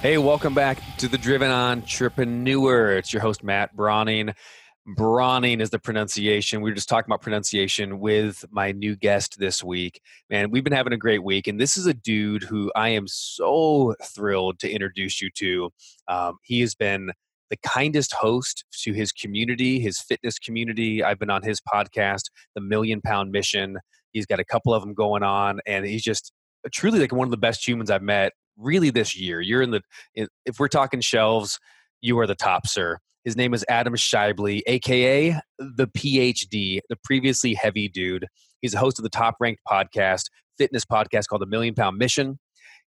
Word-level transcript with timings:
Hey, 0.00 0.16
welcome 0.16 0.54
back 0.54 0.78
to 0.98 1.08
the 1.08 1.18
Driven 1.18 1.50
Entrepreneur. 1.50 2.92
It's 2.92 3.12
your 3.12 3.20
host, 3.20 3.42
Matt 3.42 3.74
Browning. 3.74 4.32
Brawning 4.86 5.60
is 5.60 5.70
the 5.70 5.80
pronunciation. 5.80 6.60
We 6.60 6.70
were 6.70 6.76
just 6.76 6.88
talking 6.88 7.08
about 7.08 7.20
pronunciation 7.20 7.98
with 7.98 8.44
my 8.52 8.70
new 8.70 8.94
guest 8.94 9.40
this 9.40 9.64
week. 9.64 10.00
Man, 10.30 10.52
we've 10.52 10.62
been 10.62 10.72
having 10.72 10.92
a 10.92 10.96
great 10.96 11.24
week. 11.24 11.48
And 11.48 11.60
this 11.60 11.76
is 11.76 11.86
a 11.86 11.94
dude 11.94 12.44
who 12.44 12.70
I 12.76 12.90
am 12.90 13.08
so 13.08 13.96
thrilled 14.00 14.60
to 14.60 14.70
introduce 14.70 15.20
you 15.20 15.30
to. 15.34 15.70
Um, 16.06 16.36
he 16.44 16.60
has 16.60 16.76
been 16.76 17.10
the 17.50 17.56
kindest 17.66 18.12
host 18.12 18.64
to 18.82 18.92
his 18.92 19.10
community, 19.10 19.80
his 19.80 19.98
fitness 19.98 20.38
community. 20.38 21.02
I've 21.02 21.18
been 21.18 21.28
on 21.28 21.42
his 21.42 21.60
podcast, 21.60 22.30
The 22.54 22.60
Million 22.60 23.00
Pound 23.00 23.32
Mission. 23.32 23.78
He's 24.12 24.26
got 24.26 24.38
a 24.38 24.44
couple 24.44 24.72
of 24.72 24.80
them 24.80 24.94
going 24.94 25.24
on, 25.24 25.58
and 25.66 25.84
he's 25.84 26.04
just 26.04 26.32
truly 26.70 27.00
like 27.00 27.12
one 27.12 27.26
of 27.26 27.32
the 27.32 27.36
best 27.36 27.66
humans 27.66 27.90
I've 27.90 28.00
met 28.00 28.32
really 28.58 28.90
this 28.90 29.16
year. 29.16 29.40
You're 29.40 29.62
in 29.62 29.70
the, 29.70 29.82
if 30.14 30.58
we're 30.58 30.68
talking 30.68 31.00
shelves, 31.00 31.58
you 32.00 32.18
are 32.18 32.26
the 32.26 32.34
top, 32.34 32.66
sir. 32.66 32.98
His 33.24 33.36
name 33.36 33.52
is 33.52 33.64
Adam 33.68 33.94
Schaeuble, 33.94 34.62
aka 34.66 35.38
the 35.58 35.86
PhD, 35.86 36.80
the 36.88 36.96
previously 37.04 37.54
heavy 37.54 37.88
dude. 37.88 38.26
He's 38.60 38.72
the 38.72 38.78
host 38.78 38.98
of 38.98 39.02
the 39.02 39.10
top 39.10 39.36
ranked 39.40 39.62
podcast, 39.68 40.24
fitness 40.56 40.84
podcast 40.84 41.26
called 41.28 41.42
The 41.42 41.46
Million 41.46 41.74
Pound 41.74 41.98
Mission. 41.98 42.38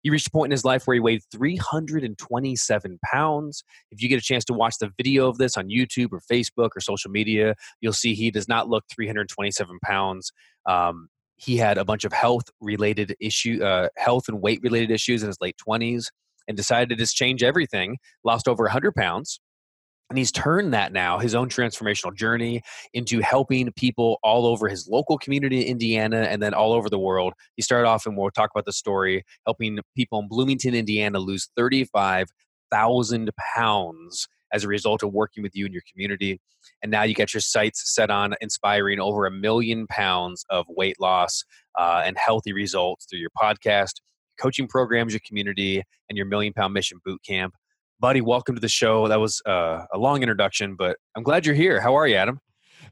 He 0.01 0.09
reached 0.09 0.27
a 0.27 0.31
point 0.31 0.47
in 0.47 0.51
his 0.51 0.65
life 0.65 0.87
where 0.87 0.95
he 0.95 0.99
weighed 0.99 1.21
327 1.31 2.99
pounds. 3.03 3.63
If 3.91 4.01
you 4.01 4.09
get 4.09 4.17
a 4.17 4.23
chance 4.23 4.43
to 4.45 4.53
watch 4.53 4.77
the 4.79 4.91
video 4.97 5.27
of 5.27 5.37
this 5.37 5.57
on 5.57 5.69
YouTube 5.69 6.09
or 6.11 6.21
Facebook 6.21 6.69
or 6.75 6.79
social 6.79 7.11
media, 7.11 7.55
you'll 7.81 7.93
see 7.93 8.15
he 8.15 8.31
does 8.31 8.47
not 8.47 8.67
look 8.67 8.85
327 8.91 9.79
pounds. 9.83 10.31
Um, 10.67 11.09
he 11.41 11.57
had 11.57 11.77
a 11.77 11.85
bunch 11.85 12.03
of 12.03 12.13
health 12.13 12.45
related 12.59 13.15
issue, 13.19 13.63
uh, 13.63 13.89
health 13.97 14.27
and 14.27 14.41
weight 14.41 14.59
related 14.61 14.91
issues 14.91 15.23
in 15.23 15.27
his 15.27 15.37
late 15.41 15.57
20s, 15.57 16.07
and 16.47 16.55
decided 16.55 16.89
to 16.89 16.95
just 16.95 17.15
change 17.15 17.43
everything. 17.43 17.97
Lost 18.23 18.47
over 18.47 18.63
100 18.63 18.93
pounds 18.93 19.39
and 20.11 20.17
he's 20.17 20.31
turned 20.31 20.73
that 20.73 20.91
now, 20.91 21.19
his 21.19 21.33
own 21.33 21.47
transformational 21.47 22.13
journey, 22.13 22.61
into 22.93 23.21
helping 23.21 23.71
people 23.71 24.19
all 24.23 24.45
over 24.45 24.67
his 24.67 24.85
local 24.89 25.17
community 25.17 25.61
in 25.61 25.67
Indiana 25.67 26.23
and 26.23 26.43
then 26.43 26.53
all 26.53 26.73
over 26.73 26.89
the 26.89 26.99
world. 26.99 27.33
He 27.55 27.61
started 27.61 27.87
off, 27.87 28.05
and 28.05 28.17
we'll 28.17 28.29
talk 28.29 28.49
about 28.53 28.65
the 28.65 28.73
story, 28.73 29.23
helping 29.45 29.79
people 29.95 30.19
in 30.19 30.27
Bloomington, 30.27 30.75
Indiana 30.75 31.17
lose 31.17 31.49
35,000 31.55 33.29
pounds 33.55 34.27
as 34.53 34.63
a 34.63 34.67
result 34.67 35.03
of 35.03 35.13
working 35.13 35.43
with 35.43 35.55
you 35.55 35.65
and 35.65 35.73
your 35.73 35.83
community. 35.91 36.39
And 36.81 36.91
now 36.91 37.03
you 37.03 37.13
get 37.13 37.33
your 37.33 37.41
sights 37.41 37.93
set 37.93 38.09
on 38.09 38.35
inspiring 38.41 38.99
over 38.99 39.25
a 39.25 39.31
million 39.31 39.87
pounds 39.87 40.45
of 40.49 40.65
weight 40.69 40.99
loss 40.99 41.43
uh, 41.79 42.03
and 42.05 42.17
healthy 42.17 42.53
results 42.53 43.05
through 43.05 43.19
your 43.19 43.31
podcast, 43.37 43.93
coaching 44.39 44.67
programs, 44.67 45.13
your 45.13 45.21
community, 45.25 45.83
and 46.09 46.17
your 46.17 46.25
Million 46.25 46.53
Pound 46.53 46.73
Mission 46.73 46.99
Boot 47.05 47.21
Camp 47.25 47.55
buddy, 48.01 48.19
welcome 48.19 48.55
to 48.55 48.59
the 48.59 48.67
show. 48.67 49.07
That 49.07 49.19
was 49.19 49.43
uh, 49.45 49.85
a 49.93 49.97
long 49.97 50.23
introduction, 50.23 50.75
but 50.75 50.97
I'm 51.15 51.21
glad 51.21 51.45
you're 51.45 51.53
here. 51.53 51.79
How 51.79 51.95
are 51.95 52.07
you, 52.07 52.15
Adam? 52.15 52.39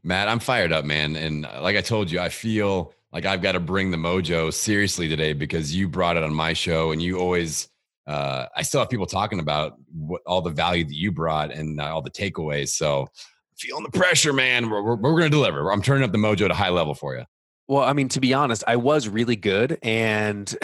Matt, 0.04 0.30
I'm 0.30 0.38
fired 0.38 0.72
up, 0.72 0.86
man. 0.86 1.16
And 1.16 1.48
uh, 1.48 1.64
like 1.64 1.76
I 1.76 1.82
told 1.82 2.12
you, 2.12 2.20
I 2.20 2.30
feel 2.30 2.94
like 3.12 3.26
I've 3.26 3.42
got 3.42 3.54
to 3.54 3.60
bring 3.60 3.90
the 3.90 3.98
mojo 3.98 4.54
seriously 4.54 5.10
today 5.10 5.34
because 5.34 5.76
you 5.76 5.90
brought 5.90 6.16
it 6.16 6.22
on 6.22 6.32
my 6.32 6.54
show 6.54 6.92
and 6.92 7.02
you 7.02 7.18
always, 7.18 7.70
uh, 8.10 8.48
I 8.56 8.64
still 8.64 8.80
have 8.80 8.90
people 8.90 9.06
talking 9.06 9.40
about 9.40 9.74
what, 9.94 10.22
all 10.26 10.42
the 10.42 10.50
value 10.50 10.84
that 10.84 10.96
you 10.96 11.12
brought 11.12 11.52
and 11.52 11.80
uh, 11.80 11.94
all 11.94 12.02
the 12.02 12.10
takeaways. 12.10 12.70
So 12.70 13.08
feeling 13.58 13.84
the 13.84 13.98
pressure, 13.98 14.34
man. 14.34 14.70
We're, 14.70 14.82
we're, 14.82 14.96
we're 14.96 15.12
going 15.12 15.24
to 15.24 15.30
deliver. 15.30 15.72
I'm 15.72 15.82
turning 15.82 16.04
up 16.04 16.12
the 16.12 16.18
mojo 16.18 16.48
to 16.48 16.54
high 16.54 16.70
level 16.70 16.96
for 16.96 17.16
you. 17.16 17.26
Well, 17.68 17.84
I 17.84 17.94
mean, 17.94 18.10
to 18.10 18.20
be 18.20 18.34
honest, 18.34 18.64
I 18.66 18.78
was 18.78 19.08
really 19.08 19.36
good, 19.36 19.78
and 19.84 20.54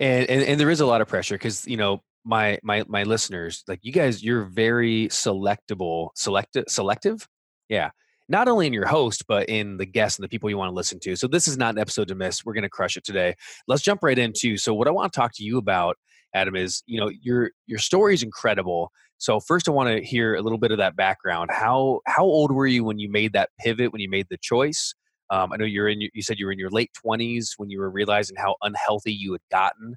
and, 0.00 0.28
and, 0.28 0.42
and 0.42 0.60
there 0.60 0.70
is 0.70 0.80
a 0.80 0.86
lot 0.86 1.00
of 1.00 1.08
pressure 1.08 1.36
because 1.36 1.66
you 1.68 1.76
know 1.76 2.02
my 2.24 2.58
my 2.62 2.84
my 2.88 3.04
listeners 3.04 3.62
like 3.66 3.80
you 3.82 3.92
guys 3.92 4.22
you're 4.22 4.44
very 4.44 5.08
selectable 5.08 6.10
selective 6.14 6.64
selective 6.68 7.26
yeah 7.68 7.90
not 8.30 8.48
only 8.48 8.66
in 8.66 8.72
your 8.72 8.86
host 8.86 9.26
but 9.26 9.48
in 9.48 9.76
the 9.76 9.84
guests 9.84 10.18
and 10.18 10.24
the 10.24 10.28
people 10.28 10.48
you 10.48 10.56
want 10.56 10.70
to 10.70 10.74
listen 10.74 10.98
to. 11.00 11.16
So 11.16 11.26
this 11.26 11.48
is 11.48 11.58
not 11.58 11.74
an 11.74 11.80
episode 11.80 12.08
to 12.08 12.14
miss. 12.14 12.44
We're 12.44 12.54
going 12.54 12.62
to 12.62 12.70
crush 12.70 12.96
it 12.96 13.04
today. 13.04 13.34
Let's 13.68 13.82
jump 13.82 14.02
right 14.02 14.18
into 14.18 14.56
so 14.56 14.72
what 14.72 14.88
i 14.88 14.90
want 14.90 15.12
to 15.12 15.16
talk 15.16 15.32
to 15.34 15.44
you 15.44 15.58
about 15.58 15.96
adam 16.34 16.54
is 16.56 16.82
you 16.86 17.00
know 17.00 17.10
your 17.22 17.50
your 17.66 17.78
story 17.78 18.14
is 18.14 18.22
incredible. 18.22 18.90
So 19.18 19.40
first 19.40 19.68
i 19.68 19.72
want 19.72 19.90
to 19.90 20.02
hear 20.02 20.34
a 20.34 20.42
little 20.42 20.58
bit 20.58 20.70
of 20.70 20.78
that 20.78 20.96
background. 20.96 21.50
How 21.52 22.00
how 22.06 22.24
old 22.24 22.52
were 22.52 22.66
you 22.66 22.84
when 22.84 22.98
you 22.98 23.10
made 23.10 23.32
that 23.34 23.50
pivot 23.58 23.92
when 23.92 24.00
you 24.00 24.08
made 24.08 24.26
the 24.30 24.38
choice? 24.40 24.94
Um, 25.30 25.52
i 25.52 25.56
know 25.56 25.64
you're 25.64 25.88
in 25.88 26.00
you 26.00 26.22
said 26.22 26.38
you 26.38 26.46
were 26.46 26.52
in 26.52 26.58
your 26.58 26.70
late 26.70 26.90
20s 27.04 27.50
when 27.56 27.68
you 27.70 27.80
were 27.80 27.90
realizing 27.90 28.36
how 28.36 28.56
unhealthy 28.62 29.12
you 29.12 29.32
had 29.32 29.42
gotten. 29.50 29.96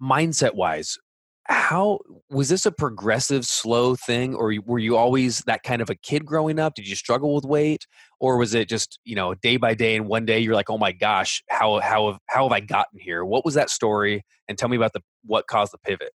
Mindset 0.00 0.54
wise 0.54 0.98
how 1.46 1.98
was 2.30 2.48
this 2.48 2.66
a 2.66 2.72
progressive 2.72 3.44
slow 3.44 3.96
thing 3.96 4.34
or 4.34 4.54
were 4.64 4.78
you 4.78 4.96
always 4.96 5.40
that 5.40 5.62
kind 5.64 5.82
of 5.82 5.90
a 5.90 5.94
kid 5.94 6.24
growing 6.24 6.58
up? 6.58 6.74
Did 6.74 6.88
you 6.88 6.94
struggle 6.94 7.34
with 7.34 7.44
weight? 7.44 7.86
Or 8.20 8.36
was 8.36 8.54
it 8.54 8.68
just 8.68 9.00
you 9.04 9.16
know 9.16 9.34
day 9.34 9.56
by 9.56 9.74
day 9.74 9.96
and 9.96 10.06
one 10.06 10.24
day 10.24 10.38
you're 10.38 10.54
like 10.54 10.70
oh 10.70 10.78
my 10.78 10.92
gosh 10.92 11.42
how 11.48 11.80
how 11.80 12.12
have, 12.12 12.18
how 12.28 12.44
have 12.44 12.52
i 12.52 12.60
gotten 12.60 12.98
here? 13.00 13.24
What 13.24 13.44
was 13.44 13.54
that 13.54 13.70
story? 13.70 14.24
And 14.48 14.56
tell 14.56 14.68
me 14.68 14.76
about 14.76 14.92
the 14.92 15.00
what 15.24 15.46
caused 15.48 15.72
the 15.72 15.78
pivot. 15.78 16.12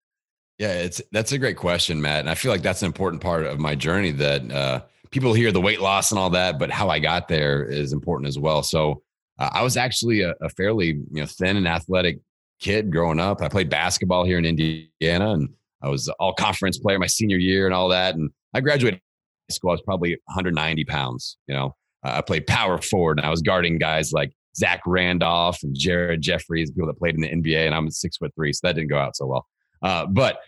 Yeah 0.58 0.72
it's 0.72 1.02
that's 1.12 1.32
a 1.32 1.38
great 1.38 1.56
question 1.56 2.00
matt 2.00 2.20
and 2.20 2.30
i 2.30 2.34
feel 2.34 2.50
like 2.50 2.62
that's 2.62 2.82
an 2.82 2.86
important 2.86 3.22
part 3.22 3.44
of 3.44 3.58
my 3.58 3.74
journey 3.74 4.12
that 4.12 4.50
uh, 4.50 4.80
people 5.10 5.34
hear 5.34 5.52
the 5.52 5.60
weight 5.60 5.80
loss 5.80 6.10
and 6.10 6.18
all 6.18 6.30
that 6.30 6.58
but 6.58 6.70
how 6.70 6.88
i 6.88 6.98
got 6.98 7.28
there 7.28 7.64
is 7.64 7.92
important 7.92 8.28
as 8.28 8.38
well. 8.38 8.62
So 8.62 9.02
uh, 9.38 9.50
i 9.52 9.62
was 9.62 9.76
actually 9.76 10.22
a, 10.22 10.34
a 10.40 10.48
fairly 10.48 10.86
you 10.86 11.20
know 11.20 11.26
thin 11.26 11.58
and 11.58 11.68
athletic 11.68 12.20
kid 12.60 12.90
growing 12.90 13.20
up. 13.20 13.42
I 13.42 13.48
played 13.48 13.70
basketball 13.70 14.24
here 14.24 14.38
in 14.38 14.44
Indiana 14.44 15.32
and 15.32 15.48
I 15.82 15.88
was 15.88 16.08
all 16.18 16.32
conference 16.34 16.78
player 16.78 16.98
my 16.98 17.06
senior 17.06 17.36
year 17.38 17.66
and 17.66 17.74
all 17.74 17.88
that. 17.88 18.14
And 18.14 18.30
I 18.54 18.60
graduated 18.60 19.00
high 19.48 19.54
school. 19.54 19.70
I 19.70 19.74
was 19.74 19.82
probably 19.82 20.12
190 20.24 20.84
pounds. 20.84 21.38
You 21.46 21.54
know, 21.54 21.76
I 22.02 22.20
played 22.20 22.46
power 22.46 22.78
forward 22.78 23.18
and 23.18 23.26
I 23.26 23.30
was 23.30 23.42
guarding 23.42 23.78
guys 23.78 24.12
like 24.12 24.32
Zach 24.56 24.82
Randolph 24.86 25.62
and 25.62 25.76
Jared 25.78 26.20
Jeffries, 26.20 26.70
people 26.70 26.88
that 26.88 26.98
played 26.98 27.14
in 27.14 27.20
the 27.20 27.28
NBA. 27.28 27.66
And 27.66 27.74
I'm 27.74 27.90
six 27.90 28.16
foot 28.16 28.32
three. 28.34 28.52
So 28.52 28.66
that 28.66 28.74
didn't 28.74 28.90
go 28.90 28.98
out 28.98 29.16
so 29.16 29.26
well. 29.26 29.46
Uh, 29.82 30.06
but 30.06 30.40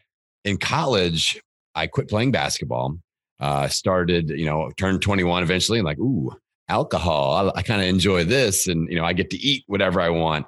in 0.45 0.57
college, 0.57 1.41
I 1.75 1.87
quit 1.87 2.09
playing 2.09 2.33
basketball. 2.33 2.99
Uh, 3.39 3.69
started, 3.69 4.29
you 4.29 4.45
know, 4.45 4.71
turned 4.77 5.01
21 5.01 5.43
eventually 5.43 5.79
and 5.79 5.87
like, 5.87 5.99
ooh, 5.99 6.31
alcohol. 6.69 7.51
I, 7.55 7.61
I 7.61 7.63
kind 7.63 7.81
of 7.81 7.89
enjoy 7.89 8.25
this. 8.25 8.67
And, 8.67 8.89
you 8.91 8.97
know, 8.97 9.05
I 9.05 9.13
get 9.15 9.31
to 9.31 9.39
eat 9.39 9.65
whatever 9.67 10.01
I 10.01 10.11
want. 10.11 10.47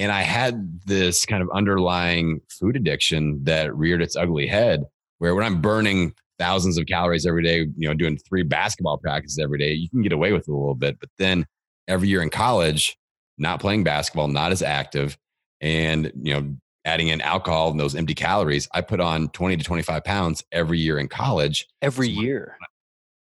And 0.00 0.10
I 0.10 0.22
had 0.22 0.80
this 0.86 1.26
kind 1.26 1.42
of 1.42 1.50
underlying 1.52 2.40
food 2.48 2.74
addiction 2.74 3.44
that 3.44 3.76
reared 3.76 4.00
its 4.00 4.16
ugly 4.16 4.46
head, 4.46 4.84
where 5.18 5.34
when 5.34 5.44
I'm 5.44 5.60
burning 5.60 6.14
thousands 6.38 6.78
of 6.78 6.86
calories 6.86 7.26
every 7.26 7.42
day, 7.42 7.66
you 7.76 7.86
know, 7.86 7.92
doing 7.92 8.16
three 8.16 8.42
basketball 8.42 8.96
practices 8.96 9.38
every 9.38 9.58
day, 9.58 9.72
you 9.72 9.90
can 9.90 10.00
get 10.00 10.12
away 10.12 10.32
with 10.32 10.48
it 10.48 10.52
a 10.52 10.56
little 10.56 10.74
bit. 10.74 10.98
But 10.98 11.10
then 11.18 11.44
every 11.86 12.08
year 12.08 12.22
in 12.22 12.30
college, 12.30 12.96
not 13.36 13.60
playing 13.60 13.84
basketball, 13.84 14.28
not 14.28 14.52
as 14.52 14.62
active, 14.62 15.18
and 15.60 16.10
you 16.22 16.32
know, 16.32 16.56
adding 16.86 17.08
in 17.08 17.20
alcohol 17.20 17.70
and 17.70 17.78
those 17.78 17.94
empty 17.94 18.14
calories, 18.14 18.68
I 18.72 18.80
put 18.80 19.00
on 19.00 19.28
20 19.28 19.58
to 19.58 19.64
25 19.64 20.02
pounds 20.02 20.42
every 20.50 20.78
year 20.78 20.98
in 20.98 21.08
college. 21.08 21.68
Every 21.82 22.08
year. 22.08 22.56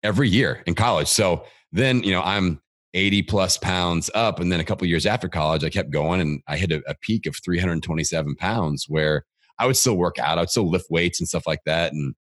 Every 0.04 0.28
year 0.28 0.62
in 0.66 0.76
college. 0.76 1.08
So 1.08 1.46
then, 1.72 2.04
you 2.04 2.12
know, 2.12 2.22
I'm 2.22 2.60
80 2.96 3.24
plus 3.24 3.58
pounds 3.58 4.10
up. 4.16 4.40
And 4.40 4.52
then 4.52 4.60
a 4.60 4.64
couple 4.64 4.88
years 4.88 5.06
after 5.06 5.28
college, 5.28 5.64
I 5.64 5.70
kept 5.70 5.92
going 5.92 6.22
and 6.22 6.42
I 6.48 6.58
hit 6.58 6.72
a, 6.72 6.82
a, 6.88 6.96
peak 6.96 7.26
of 7.28 7.36
327 7.44 8.36
pounds 8.36 8.86
where 8.88 9.26
I 9.60 9.68
would 9.68 9.76
still 9.76 9.98
work 9.98 10.18
out. 10.18 10.38
I 10.38 10.42
would 10.42 10.50
still 10.50 10.70
lift 10.70 10.90
weights 10.90 11.20
and 11.20 11.28
stuff 11.28 11.46
like 11.46 11.60
that. 11.66 11.92
And, 11.92 12.16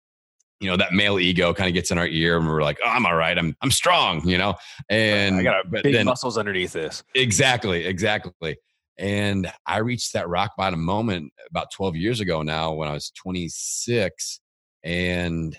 you 0.60 0.68
know, 0.68 0.75
that 0.75 0.92
male 0.92 1.20
ego 1.20 1.54
kind 1.54 1.68
of 1.68 1.75
gets 1.75 1.92
in 1.92 1.98
our 2.00 2.08
ear 2.08 2.38
and 2.38 2.48
we're 2.48 2.64
like, 2.64 2.80
oh, 2.84 2.90
I'm 2.90 3.06
all 3.06 3.16
right. 3.16 3.38
I'm, 3.38 3.56
I'm 3.62 3.70
strong, 3.70 4.28
you 4.28 4.38
know, 4.38 4.56
and 4.90 5.36
I 5.36 5.44
got 5.44 5.70
big 5.70 5.94
then, 5.94 6.06
muscles 6.06 6.38
underneath 6.38 6.74
this. 6.74 7.04
Exactly. 7.14 7.86
Exactly. 7.86 8.58
And 8.98 9.52
I 9.68 9.78
reached 9.80 10.14
that 10.14 10.28
rock 10.28 10.54
bottom 10.58 10.84
moment 10.84 11.34
about 11.50 11.72
12 11.72 11.96
years 11.98 12.19
ago 12.19 12.42
now 12.42 12.74
when 12.74 12.90
I 12.90 12.94
was 12.94 13.12
26 13.12 14.40
and 14.84 15.56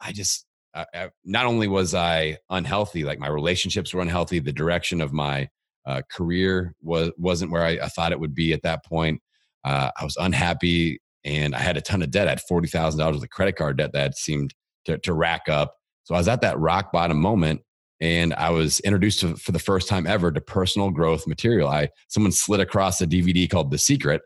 I 0.00 0.12
just 0.12 0.45
uh, 0.94 1.08
not 1.24 1.46
only 1.46 1.68
was 1.68 1.94
I 1.94 2.38
unhealthy, 2.50 3.04
like 3.04 3.18
my 3.18 3.28
relationships 3.28 3.94
were 3.94 4.02
unhealthy, 4.02 4.38
the 4.38 4.52
direction 4.52 5.00
of 5.00 5.12
my 5.12 5.48
uh, 5.86 6.02
career 6.10 6.74
was 6.82 7.10
wasn't 7.16 7.52
where 7.52 7.64
I, 7.64 7.78
I, 7.82 7.88
thought 7.88 8.12
it 8.12 8.20
would 8.20 8.34
be 8.34 8.52
at 8.52 8.62
that 8.62 8.84
point. 8.84 9.20
Uh, 9.64 9.90
I 9.98 10.04
was 10.04 10.16
unhappy, 10.18 11.00
and 11.24 11.54
I 11.54 11.60
had 11.60 11.76
a 11.76 11.80
ton 11.80 12.02
of 12.02 12.10
debt. 12.10 12.26
I 12.26 12.30
had 12.30 12.40
forty 12.42 12.68
thousand 12.68 12.98
dollars 12.98 13.22
of 13.22 13.30
credit 13.30 13.56
card 13.56 13.78
debt 13.78 13.92
that 13.92 14.16
seemed 14.16 14.54
to, 14.86 14.98
to 14.98 15.12
rack 15.12 15.48
up. 15.48 15.74
So 16.04 16.14
I 16.14 16.18
was 16.18 16.28
at 16.28 16.40
that 16.40 16.58
rock 16.58 16.92
bottom 16.92 17.20
moment 17.20 17.62
and 18.00 18.34
I 18.34 18.50
was 18.50 18.80
introduced 18.80 19.20
to, 19.20 19.36
for 19.36 19.52
the 19.52 19.58
first 19.58 19.88
time 19.88 20.06
ever 20.06 20.30
to 20.30 20.40
personal 20.40 20.90
growth 20.90 21.26
material. 21.26 21.68
I 21.68 21.88
someone 22.08 22.32
slid 22.32 22.60
across 22.60 23.00
a 23.00 23.06
DVD 23.06 23.48
called 23.48 23.70
The 23.70 23.78
Secret, 23.78 24.22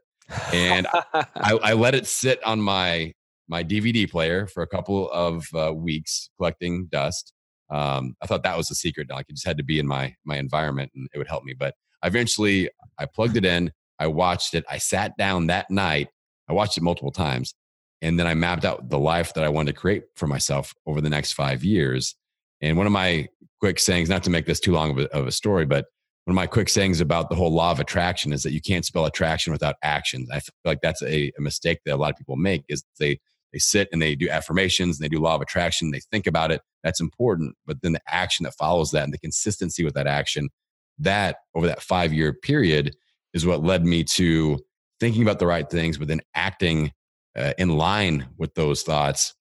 and 0.53 0.87
I, 1.15 1.59
I, 1.63 1.73
let 1.75 1.95
it 1.95 2.07
sit 2.07 2.43
on 2.45 2.61
my 2.61 3.13
my 3.51 3.65
DVD 3.65 4.09
player 4.09 4.47
for 4.47 4.63
a 4.63 4.67
couple 4.67 5.11
of 5.11 5.45
uh, 5.55 5.75
weeks, 5.75 6.31
collecting 6.39 6.87
dust. 6.87 7.35
Um, 7.69 8.15
I 8.23 8.27
thought 8.27 8.45
that 8.45 8.57
was 8.57 8.69
the 8.69 8.75
secret. 8.77 9.11
Like 9.11 9.27
it 9.29 9.35
just 9.35 9.47
had 9.47 9.59
to 9.59 9.65
be 9.65 9.79
in 9.79 9.87
my 9.87 10.15
my 10.25 10.39
environment, 10.39 10.93
and 10.95 11.09
it 11.13 11.19
would 11.19 11.29
help 11.29 11.45
me. 11.45 11.55
But 11.55 11.75
eventually, 12.05 12.71
I 12.99 13.07
plugged 13.07 13.37
it 13.37 13.45
in. 13.45 13.73
I 13.99 14.07
watched 14.07 14.55
it. 14.55 14.65
I 14.71 14.79
sat 14.79 15.17
down 15.19 15.49
that 15.49 15.71
night. 15.71 16.09
I 16.49 16.53
watched 16.53 16.79
it 16.79 16.83
multiple 16.83 17.11
times, 17.11 17.55
and 18.01 18.19
then 18.19 18.27
I 18.27 18.35
mapped 18.35 18.65
out 18.65 18.89
the 18.89 18.99
life 18.99 19.35
that 19.35 19.45
I 19.45 19.49
wanted 19.49 19.75
to 19.75 19.81
create 19.81 20.05
for 20.15 20.27
myself 20.27 20.73
over 20.87 21.01
the 21.01 21.11
next 21.11 21.33
five 21.33 21.65
years. 21.65 22.15
And 22.63 22.77
one 22.77 22.87
of 22.87 22.93
my 22.93 23.29
quick 23.59 23.79
sayings, 23.79 24.09
not 24.09 24.23
to 24.25 24.31
make 24.31 24.47
this 24.47 24.61
too 24.61 24.73
long 24.73 24.91
of 24.91 24.99
a, 24.99 25.15
of 25.15 25.27
a 25.27 25.33
story, 25.33 25.67
but 25.67 25.87
one 26.25 26.33
of 26.33 26.37
my 26.37 26.47
quick 26.47 26.69
sayings 26.69 27.01
about 27.01 27.31
the 27.31 27.37
whole 27.37 27.53
law 27.53 27.73
of 27.73 27.81
attraction 27.81 28.33
is 28.33 28.43
that 28.43 28.53
you 28.53 28.61
can't 28.61 28.85
spell 28.85 29.07
attraction 29.07 29.53
without 29.53 29.77
action. 29.83 30.27
I 30.33 30.41
feel 30.41 30.53
like 30.65 30.81
that's 30.83 31.03
a, 31.03 31.33
a 31.37 31.41
mistake 31.41 31.81
that 31.85 31.95
a 31.95 31.97
lot 31.97 32.11
of 32.11 32.17
people 32.17 32.37
make 32.37 32.63
is 32.69 32.85
they 32.99 33.19
they 33.53 33.59
sit 33.59 33.89
and 33.93 34.01
they 34.01 34.15
do 34.15 34.29
affirmations 34.29 34.99
and 34.99 35.05
they 35.05 35.09
do 35.09 35.21
law 35.21 35.35
of 35.35 35.43
attraction. 35.43 35.91
They 35.91 36.01
think 36.11 36.27
about 36.27 36.53
it. 36.53 36.63
That's 36.85 37.01
important. 37.01 37.57
But 37.67 37.83
then 37.83 37.93
the 37.93 38.03
action 38.09 38.45
that 38.45 38.55
follows 38.59 38.91
that 38.93 39.05
and 39.05 39.13
the 39.13 39.19
consistency 39.19 39.85
with 39.85 39.95
that 39.95 40.07
action, 40.07 40.51
that 40.99 41.37
over 41.55 41.67
that 41.67 41.83
five 41.83 42.13
year 42.13 42.33
period 42.33 42.95
is 43.35 43.47
what 43.47 43.63
led 43.63 43.85
me 43.85 44.05
to 44.05 44.59
thinking 45.01 45.23
about 45.23 45.39
the 45.39 45.47
right 45.47 45.69
things, 45.69 45.99
but 45.99 46.09
then 46.09 46.21
acting 46.35 46.93
uh, 47.37 47.55
in 47.59 47.77
line 47.77 48.29
with 48.39 48.55
those 48.55 48.83
thoughts 48.83 49.35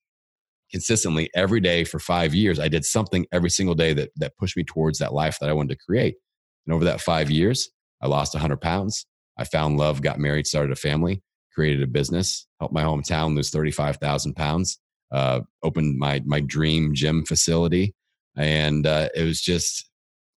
consistently 0.71 1.29
every 1.35 1.59
day 1.59 1.83
for 1.83 1.99
five 1.99 2.33
years. 2.33 2.59
I 2.59 2.67
did 2.67 2.85
something 2.85 3.25
every 3.31 3.49
single 3.49 3.75
day 3.75 3.93
that, 3.93 4.11
that 4.17 4.37
pushed 4.37 4.55
me 4.55 4.63
towards 4.63 4.99
that 4.99 5.13
life 5.13 5.37
that 5.39 5.49
I 5.49 5.53
wanted 5.53 5.77
to 5.77 5.85
create. 5.85 6.15
And 6.65 6.73
over 6.73 6.85
that 6.85 7.01
five 7.01 7.31
years, 7.31 7.69
I 8.01 8.07
lost 8.07 8.33
100 8.33 8.61
pounds. 8.61 9.05
I 9.37 9.43
found 9.43 9.77
love, 9.77 10.01
got 10.01 10.19
married, 10.19 10.47
started 10.47 10.71
a 10.71 10.75
family, 10.75 11.23
created 11.53 11.81
a 11.81 11.87
business, 11.87 12.45
helped 12.59 12.73
my 12.73 12.83
hometown 12.83 13.35
lose 13.35 13.49
35,000 13.49 14.35
pounds, 14.35 14.79
uh, 15.11 15.41
opened 15.63 15.97
my, 15.97 16.21
my 16.25 16.39
dream 16.39 16.93
gym 16.93 17.25
facility. 17.25 17.93
And 18.37 18.85
uh, 18.85 19.09
it 19.15 19.23
was 19.23 19.41
just 19.41 19.89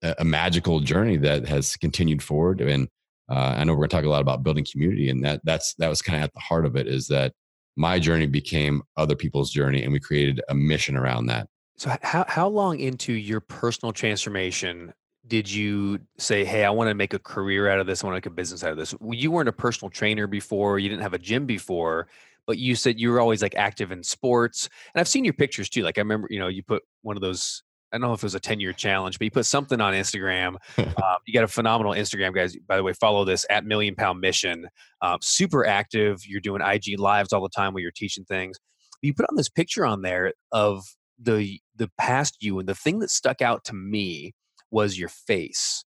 a, 0.03 0.15
a, 0.21 0.25
magical 0.25 0.81
journey 0.81 1.17
that 1.19 1.47
has 1.49 1.77
continued 1.77 2.23
forward. 2.23 2.61
And 2.61 2.89
uh, 3.29 3.55
I 3.57 3.65
know 3.65 3.73
we're 3.73 3.81
going 3.81 3.91
to 3.91 3.97
talk 3.97 4.05
a 4.05 4.09
lot 4.09 4.23
about 4.23 4.43
building 4.43 4.67
community, 4.71 5.11
and 5.11 5.25
that 5.25 5.41
that's 5.45 5.75
that 5.75 5.89
was 5.89 6.03
kind 6.03 6.19
of 6.19 6.25
at 6.25 6.35
the 6.35 6.41
heart 6.41 6.67
of 6.67 6.77
it. 6.77 6.87
Is 6.87 7.09
that 7.09 7.33
my 7.77 7.99
journey 7.99 8.27
became 8.27 8.83
other 8.97 9.17
people's 9.17 9.51
journey 9.51 9.83
and 9.83 9.93
we 9.93 10.01
created 10.01 10.41
a 10.49 10.55
mission 10.55 10.97
around 10.97 11.27
that 11.27 11.49
so 11.77 11.95
how, 12.03 12.25
how 12.29 12.49
long 12.49 12.79
into 12.79 13.13
your 13.13 13.41
personal 13.41 13.93
transformation 13.93 14.93
did 15.31 15.51
you 15.51 15.99
say 16.19 16.45
hey 16.45 16.65
i 16.65 16.71
want 16.71 16.89
to 16.89 16.95
make 16.95 17.15
a 17.15 17.19
career 17.19 17.69
out 17.69 17.79
of 17.79 17.87
this 17.87 18.03
i 18.03 18.07
want 18.07 18.15
to 18.15 18.17
make 18.17 18.27
a 18.27 18.31
business 18.31 18.65
out 18.65 18.73
of 18.73 18.77
this 18.77 18.95
you 19.11 19.31
weren't 19.31 19.49
a 19.49 19.53
personal 19.53 19.89
trainer 19.89 20.27
before 20.27 20.79
you 20.79 20.89
didn't 20.89 21.03
have 21.03 21.15
a 21.15 21.19
gym 21.19 21.47
before 21.47 22.09
but 22.47 22.59
you 22.59 22.75
said 22.75 22.99
you 22.99 23.11
were 23.11 23.21
always 23.21 23.41
like 23.41 23.55
active 23.55 23.93
in 23.93 24.03
sports 24.03 24.69
and 24.93 25.01
i've 25.01 25.09
seen 25.09 25.25
your 25.25 25.35
pictures 25.35 25.71
too 25.71 25.83
like 25.83 25.97
i 25.97 26.01
remember 26.01 26.27
you 26.31 26.39
know 26.39 26.49
you 26.49 26.63
put 26.63 26.83
one 27.03 27.17
of 27.17 27.23
those 27.23 27.63
I 27.93 27.99
don't 27.99 28.03
know 28.03 28.13
if 28.13 28.21
it 28.21 28.27
was 28.27 28.35
a 28.35 28.41
10 28.41 28.61
year 28.61 28.73
challenge, 28.73 29.19
but 29.19 29.25
you 29.25 29.33
put 29.33 29.47
something 29.47 29.81
on 29.81 29.95
Instagram. 29.95 30.57
um, 30.79 31.17
you 31.27 31.35
got 31.35 31.43
a 31.43 31.49
phenomenal 31.49 31.93
Instagram, 31.93 32.33
guys. 32.33 32.57
By 32.69 32.77
the 32.77 32.83
way, 32.85 32.93
follow 32.93 33.25
this 33.25 33.45
at 33.51 33.65
Million 33.65 33.97
Pound 33.97 34.21
Mission. 34.21 34.69
Um, 35.03 35.19
super 35.21 35.67
active. 35.67 36.25
You're 36.25 36.41
doing 36.41 36.63
IG 36.63 36.99
lives 36.99 37.33
all 37.33 37.43
the 37.43 37.49
time 37.49 37.75
where 37.75 37.83
you're 37.83 37.91
teaching 37.91 38.25
things. 38.25 38.59
But 38.93 39.07
you 39.09 39.15
put 39.15 39.27
on 39.29 39.37
this 39.37 39.49
picture 39.49 39.85
on 39.85 40.03
there 40.03 40.35
of 40.53 40.85
the 41.19 41.59
the 41.77 41.91
past 41.99 42.43
you, 42.43 42.59
and 42.59 42.69
the 42.69 42.75
thing 42.75 43.01
that 43.01 43.11
stuck 43.11 43.43
out 43.43 43.65
to 43.65 43.75
me 43.75 44.35
was 44.71 44.99
your 44.99 45.09
face. 45.09 45.85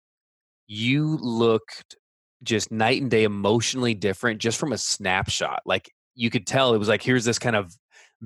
You 0.67 1.19
looked 1.21 1.97
just 2.43 2.73
night 2.73 3.01
and 3.01 3.11
day 3.11 3.25
emotionally 3.25 3.95
different 3.95 4.41
just 4.41 4.59
from 4.59 4.73
a 4.73 4.79
snapshot. 4.79 5.63
Like 5.65 5.91
you 6.15 6.31
could 6.31 6.47
tell 6.47 6.75
it 6.75 6.79
was 6.79 6.89
like 6.89 7.03
here's 7.03 7.25
this 7.25 7.39
kind 7.39 7.57
of 7.57 7.75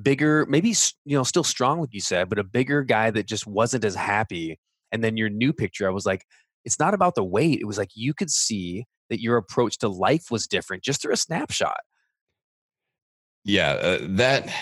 bigger, 0.01 0.47
maybe 0.47 0.75
you 1.05 1.17
know, 1.17 1.23
still 1.23 1.45
strong, 1.45 1.81
like 1.81 1.93
you 1.93 2.01
said, 2.01 2.29
but 2.29 2.39
a 2.39 2.45
bigger 2.45 2.83
guy 2.83 3.11
that 3.11 3.27
just 3.27 3.47
wasn't 3.47 3.85
as 3.85 3.95
happy. 3.95 4.59
And 4.93 5.03
then 5.03 5.17
your 5.17 5.29
new 5.29 5.53
picture, 5.53 5.87
I 5.87 5.93
was 5.93 6.07
like, 6.07 6.25
it's 6.65 6.79
not 6.79 6.95
about 6.95 7.15
the 7.15 7.25
weight. 7.25 7.61
It 7.61 7.67
was 7.67 7.79
like 7.79 7.91
you 7.95 8.15
could 8.15 8.31
see 8.31 8.85
that 9.09 9.21
your 9.21 9.37
approach 9.37 9.79
to 9.79 9.89
life 9.89 10.31
was 10.31 10.47
different 10.47 10.83
just 10.83 11.03
through 11.03 11.13
a 11.13 11.17
snapshot. 11.17 11.79
Yeah, 13.45 13.71
uh, 13.73 13.99
that 14.03 14.53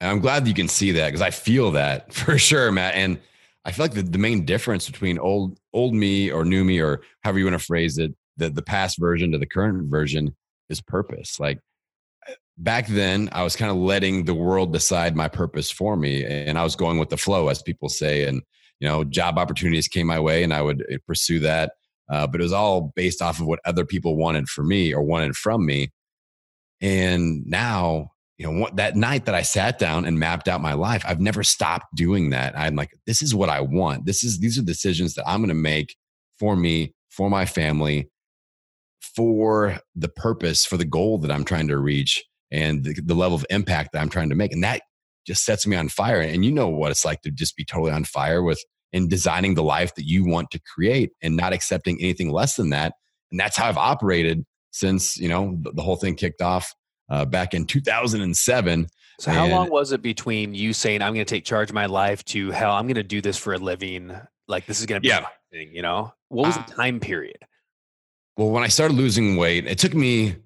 I'm 0.00 0.18
glad 0.18 0.48
you 0.48 0.54
can 0.54 0.66
see 0.66 0.92
that 0.92 1.06
because 1.06 1.20
I 1.20 1.30
feel 1.30 1.70
that 1.72 2.12
for 2.12 2.38
sure, 2.38 2.72
Matt. 2.72 2.94
And 2.94 3.20
I 3.64 3.72
feel 3.72 3.84
like 3.84 3.94
the, 3.94 4.02
the 4.02 4.18
main 4.18 4.44
difference 4.44 4.88
between 4.88 5.18
old 5.18 5.58
old 5.72 5.94
me 5.94 6.30
or 6.30 6.44
new 6.44 6.64
me 6.64 6.80
or 6.80 7.02
however 7.22 7.38
you 7.38 7.44
want 7.44 7.58
to 7.58 7.64
phrase 7.64 7.98
it, 7.98 8.14
the 8.36 8.50
the 8.50 8.62
past 8.62 8.98
version 8.98 9.32
to 9.32 9.38
the 9.38 9.46
current 9.46 9.90
version 9.90 10.34
is 10.68 10.80
purpose. 10.80 11.38
Like 11.38 11.58
back 12.60 12.86
then 12.88 13.28
I 13.32 13.42
was 13.42 13.56
kind 13.56 13.70
of 13.70 13.76
letting 13.76 14.24
the 14.24 14.34
world 14.34 14.72
decide 14.72 15.16
my 15.16 15.28
purpose 15.28 15.70
for 15.70 15.96
me 15.96 16.24
and 16.24 16.58
I 16.58 16.64
was 16.64 16.76
going 16.76 16.98
with 16.98 17.08
the 17.08 17.16
flow 17.16 17.48
as 17.48 17.62
people 17.62 17.88
say 17.88 18.26
and 18.26 18.42
you 18.80 18.88
know 18.88 19.02
job 19.02 19.38
opportunities 19.38 19.88
came 19.88 20.06
my 20.06 20.20
way 20.20 20.42
and 20.42 20.52
I 20.52 20.62
would 20.62 20.84
eh, 20.90 20.98
pursue 21.06 21.40
that 21.40 21.72
uh, 22.10 22.26
but 22.26 22.40
it 22.40 22.44
was 22.44 22.52
all 22.52 22.92
based 22.94 23.22
off 23.22 23.40
of 23.40 23.46
what 23.46 23.60
other 23.64 23.84
people 23.84 24.16
wanted 24.16 24.48
for 24.48 24.62
me 24.62 24.92
or 24.92 25.02
wanted 25.02 25.36
from 25.36 25.64
me 25.64 25.90
and 26.82 27.46
now 27.46 28.12
you 28.40 28.50
know 28.50 28.58
what, 28.58 28.76
that 28.76 28.96
night 28.96 29.26
that 29.26 29.34
I 29.34 29.42
sat 29.42 29.78
down 29.78 30.06
and 30.06 30.18
mapped 30.18 30.48
out 30.48 30.60
my 30.60 30.72
life 30.72 31.04
I've 31.06 31.20
never 31.20 31.42
stopped 31.42 31.94
doing 31.94 32.30
that 32.30 32.58
I'm 32.58 32.74
like 32.74 32.90
this 33.06 33.22
is 33.22 33.34
what 33.34 33.50
I 33.50 33.60
want 33.60 34.06
this 34.06 34.24
is 34.24 34.38
these 34.38 34.58
are 34.58 34.62
decisions 34.62 35.14
that 35.14 35.28
I'm 35.28 35.40
going 35.40 35.48
to 35.48 35.54
make 35.54 35.96
for 36.38 36.56
me 36.56 36.94
for 37.10 37.28
my 37.28 37.44
family 37.44 38.08
for 39.00 39.78
the 39.94 40.08
purpose 40.08 40.64
for 40.64 40.76
the 40.76 40.84
goal 40.84 41.18
that 41.18 41.30
I'm 41.30 41.44
trying 41.44 41.68
to 41.68 41.78
reach 41.78 42.24
and 42.50 42.84
the, 42.84 43.00
the 43.04 43.14
level 43.14 43.36
of 43.36 43.46
impact 43.50 43.92
that 43.92 44.00
I'm 44.00 44.08
trying 44.08 44.30
to 44.30 44.34
make. 44.34 44.52
And 44.52 44.64
that 44.64 44.82
just 45.26 45.44
sets 45.44 45.66
me 45.66 45.76
on 45.76 45.88
fire. 45.88 46.20
And 46.20 46.44
you 46.44 46.52
know 46.52 46.68
what 46.68 46.90
it's 46.90 47.04
like 47.04 47.22
to 47.22 47.30
just 47.30 47.56
be 47.56 47.64
totally 47.64 47.92
on 47.92 48.04
fire 48.04 48.42
with 48.42 48.62
in 48.92 49.08
designing 49.08 49.54
the 49.54 49.62
life 49.62 49.94
that 49.94 50.06
you 50.06 50.24
want 50.24 50.50
to 50.50 50.60
create 50.60 51.12
and 51.22 51.36
not 51.36 51.52
accepting 51.52 52.00
anything 52.00 52.30
less 52.30 52.56
than 52.56 52.70
that. 52.70 52.94
And 53.30 53.38
that's 53.38 53.56
how 53.56 53.68
I've 53.68 53.76
operated 53.76 54.44
since, 54.72 55.16
you 55.16 55.28
know, 55.28 55.56
the, 55.62 55.72
the 55.72 55.82
whole 55.82 55.96
thing 55.96 56.16
kicked 56.16 56.42
off 56.42 56.74
uh, 57.10 57.24
back 57.24 57.54
in 57.54 57.64
2007. 57.66 58.88
So 59.18 59.30
how 59.30 59.44
and, 59.44 59.52
long 59.52 59.70
was 59.70 59.92
it 59.92 60.00
between 60.00 60.54
you 60.54 60.72
saying 60.72 61.02
I'm 61.02 61.12
going 61.12 61.26
to 61.26 61.34
take 61.34 61.44
charge 61.44 61.68
of 61.68 61.74
my 61.74 61.86
life 61.86 62.24
to 62.26 62.50
hell, 62.50 62.72
I'm 62.72 62.86
going 62.86 62.94
to 62.94 63.02
do 63.02 63.20
this 63.20 63.36
for 63.36 63.52
a 63.52 63.58
living. 63.58 64.16
Like 64.48 64.66
this 64.66 64.80
is 64.80 64.86
going 64.86 65.00
to 65.00 65.02
be 65.02 65.08
yeah. 65.08 65.26
thing, 65.52 65.70
you 65.74 65.82
know, 65.82 66.12
what 66.28 66.46
was 66.46 66.56
uh, 66.56 66.62
the 66.62 66.72
time 66.72 67.00
period? 67.00 67.38
Well, 68.36 68.50
when 68.50 68.62
I 68.62 68.68
started 68.68 68.96
losing 68.96 69.36
weight, 69.36 69.66
it 69.66 69.78
took 69.78 69.94
me 69.94 70.36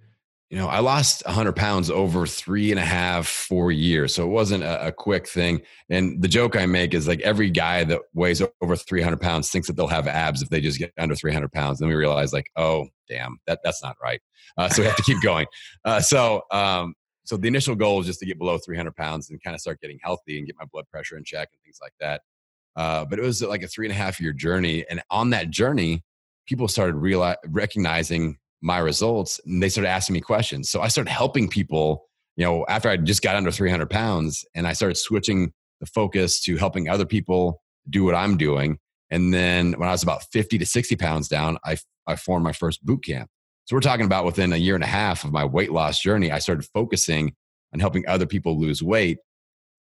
you 0.55 0.61
know, 0.61 0.69
I 0.69 0.79
lost 0.79 1.25
100 1.27 1.57
pounds 1.57 1.91
over 1.91 2.29
three 2.29 2.71
and 2.71 2.79
a 2.79 2.85
half, 2.85 3.27
four 3.27 3.73
years. 3.73 4.15
So 4.15 4.23
it 4.23 4.29
wasn't 4.29 4.63
a, 4.63 4.87
a, 4.87 4.93
quick 4.93 5.27
thing. 5.27 5.63
And 5.91 6.23
the 6.23 6.29
joke 6.29 6.55
I 6.55 6.65
make 6.65 6.95
is 6.95 7.09
like 7.09 7.21
every 7.23 7.51
guy 7.51 7.83
that 7.83 8.03
weighs 8.13 8.41
over 8.63 8.77
300 8.77 9.21
pounds 9.21 9.51
thinks 9.51 9.67
that 9.67 9.73
they'll 9.73 9.89
have 9.89 10.07
abs 10.07 10.43
if 10.43 10.51
they 10.51 10.61
just 10.61 10.79
get 10.79 10.93
under 10.97 11.17
300 11.17 11.51
pounds. 11.51 11.81
Then 11.81 11.89
we 11.89 11.97
realize, 11.97 12.33
like, 12.33 12.53
oh, 12.55 12.87
damn, 13.09 13.39
that, 13.49 13.63
that's 13.65 13.83
not 13.83 13.97
right. 14.01 14.21
Uh, 14.57 14.69
so 14.69 14.83
we 14.83 14.87
have 14.87 14.95
to 14.95 15.03
keep 15.03 15.21
going. 15.23 15.47
Uh, 15.85 16.01
so, 16.01 16.43
um, 16.53 16.95
so 17.25 17.37
the 17.37 17.49
initial 17.49 17.75
goal 17.75 18.01
is 18.01 18.07
just 18.07 18.21
to 18.21 18.25
get 18.25 18.39
below 18.39 18.57
300 18.57 18.95
pounds 18.95 19.29
and 19.29 19.43
kind 19.43 19.55
of 19.55 19.61
start 19.61 19.81
getting 19.81 19.99
healthy 20.01 20.39
and 20.39 20.47
get 20.47 20.57
my 20.59 20.65
blood 20.67 20.89
pressure 20.89 21.19
in 21.19 21.25
check 21.25 21.49
and 21.53 21.61
things 21.63 21.79
like 21.83 21.93
that. 21.99 22.23
Uh, 22.77 23.05
but 23.05 23.19
it 23.19 23.23
was 23.23 23.43
like 23.43 23.65
a 23.65 23.69
three 23.69 23.87
and 23.87 23.93
a 23.93 23.97
half 23.97 24.21
year 24.21 24.33
journey. 24.33 24.85
And 24.89 25.03
on 25.11 25.31
that 25.31 25.51
journey, 25.51 26.05
people 26.47 26.69
started 26.69 26.95
reali- 26.95 27.37
recognizing 27.49 28.39
my 28.65 28.79
results 28.79 29.39
and 29.45 29.63
they 29.63 29.69
started 29.69 29.91
asking 29.91 30.15
me 30.15 30.21
questions. 30.21 30.71
So 30.71 30.81
I 30.81 30.89
started 30.89 31.11
helping 31.11 31.49
people, 31.49 32.07
you 32.37 32.47
know, 32.47 32.65
after 32.67 32.89
I 32.89 32.97
just 32.97 33.21
got 33.21 33.37
under 33.37 33.51
300 33.51 33.91
pounds 33.91 34.45
and 34.55 34.67
I 34.67 34.73
started 34.73 34.97
switching 34.97 35.53
the 35.81 35.87
focus 35.87 36.43
to 36.45 36.57
helping 36.57 36.89
other 36.89 37.05
people 37.05 37.61
do 37.91 38.05
what 38.05 38.15
I'm 38.15 38.39
doing. 38.39 38.79
And 39.11 39.35
then 39.35 39.73
when 39.73 39.87
I 39.87 39.93
was 39.93 40.03
about 40.03 40.25
50 40.33 40.57
to 40.57 40.65
60 40.65 40.97
pounds 40.97 41.29
down, 41.29 41.59
I, 41.63 41.77
I 42.07 42.17
formed 42.17 42.43
my 42.43 42.53
first 42.53 42.85
boot 42.85 43.05
camp. 43.05 43.29
So 43.67 43.77
we're 43.77 43.81
talking 43.81 44.07
about 44.07 44.25
within 44.25 44.53
a 44.53 44.57
year 44.57 44.75
and 44.75 44.85
a 44.85 44.89
half 44.89 45.25
of 45.25 45.33
my 45.33 45.45
weight 45.45 45.71
loss 45.71 46.01
journey, 46.01 46.31
I 46.31 46.39
started 46.39 46.67
focusing 46.73 47.35
on 47.75 47.81
helping 47.81 48.09
other 48.09 48.27
people 48.27 48.59
lose 48.59 48.83
weight. 48.83 49.19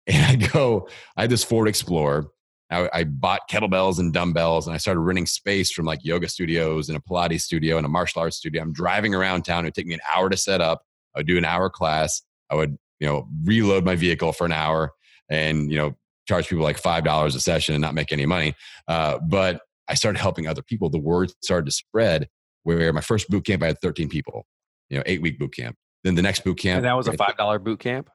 And 0.07 0.25
I 0.25 0.47
go, 0.47 0.89
I 1.15 1.21
had 1.21 1.29
this 1.29 1.43
Ford 1.43 1.67
Explorer 1.67 2.25
I, 2.71 2.89
I, 2.93 3.03
bought 3.03 3.41
kettlebells 3.49 3.99
and 3.99 4.13
dumbbells 4.13 4.65
and 4.65 4.73
I 4.73 4.77
started 4.77 5.01
renting 5.01 5.25
space 5.25 5.71
from 5.71 5.85
like 5.85 5.99
yoga 6.03 6.29
studios 6.29 6.89
and 6.89 6.97
a 6.97 7.01
Pilates 7.01 7.41
studio 7.41 7.77
and 7.77 7.85
a 7.85 7.89
martial 7.89 8.21
arts 8.21 8.37
studio. 8.37 8.61
I'm 8.61 8.73
driving 8.73 9.13
around 9.13 9.43
town. 9.43 9.65
It 9.65 9.67
would 9.67 9.73
take 9.75 9.87
me 9.87 9.93
an 9.93 9.99
hour 10.13 10.29
to 10.29 10.37
set 10.37 10.61
up. 10.61 10.83
I 11.15 11.19
would 11.19 11.27
do 11.27 11.37
an 11.37 11.45
hour 11.45 11.69
class. 11.69 12.21
I 12.49 12.55
would, 12.55 12.77
you 12.99 13.07
know, 13.07 13.27
reload 13.43 13.85
my 13.85 13.95
vehicle 13.95 14.31
for 14.31 14.45
an 14.45 14.51
hour 14.51 14.91
and, 15.29 15.71
you 15.71 15.77
know, 15.77 15.95
charge 16.27 16.47
people 16.47 16.63
like 16.63 16.81
$5 16.81 17.25
a 17.35 17.39
session 17.39 17.75
and 17.75 17.81
not 17.81 17.93
make 17.93 18.11
any 18.11 18.25
money. 18.25 18.55
Uh, 18.87 19.19
but 19.19 19.61
I 19.87 19.95
started 19.95 20.19
helping 20.19 20.47
other 20.47 20.61
people. 20.61 20.89
The 20.89 20.99
word 20.99 21.31
started 21.43 21.65
to 21.65 21.71
spread 21.71 22.29
where 22.63 22.93
my 22.93 23.01
first 23.01 23.29
boot 23.29 23.45
camp, 23.45 23.63
I 23.63 23.67
had 23.67 23.81
13 23.81 24.07
people, 24.07 24.45
you 24.89 24.97
know, 24.97 25.03
eight 25.05 25.21
week 25.21 25.39
boot 25.39 25.55
camp. 25.55 25.75
Then 26.03 26.15
the 26.15 26.21
next 26.21 26.43
boot 26.43 26.57
camp. 26.57 26.77
And 26.77 26.85
that 26.85 26.95
was 26.95 27.07
a 27.07 27.11
$5 27.11 27.63
boot 27.63 27.79
camp? 27.79 28.09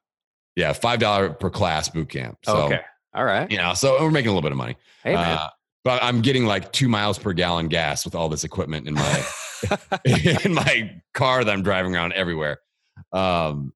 Yeah, 0.56 0.72
five 0.72 0.98
dollar 0.98 1.30
per 1.30 1.50
class 1.50 1.90
boot 1.90 2.08
camp. 2.08 2.38
So, 2.44 2.56
okay. 2.56 2.80
All 3.16 3.24
right. 3.24 3.50
You 3.50 3.56
know, 3.56 3.74
so 3.74 4.00
we're 4.00 4.10
making 4.10 4.28
a 4.28 4.32
little 4.32 4.42
bit 4.42 4.52
of 4.52 4.58
money. 4.58 4.76
Hey. 5.02 5.14
Uh, 5.14 5.48
but 5.84 6.02
I'm 6.02 6.20
getting 6.20 6.46
like 6.46 6.72
two 6.72 6.88
miles 6.88 7.18
per 7.18 7.32
gallon 7.32 7.68
gas 7.68 8.04
with 8.04 8.14
all 8.14 8.28
this 8.28 8.44
equipment 8.44 8.86
in 8.86 8.94
my 8.94 9.24
in 10.44 10.52
my 10.52 11.00
car 11.14 11.42
that 11.42 11.52
I'm 11.52 11.62
driving 11.62 11.94
around 11.94 12.12
everywhere. 12.12 12.58
Um, 13.12 13.72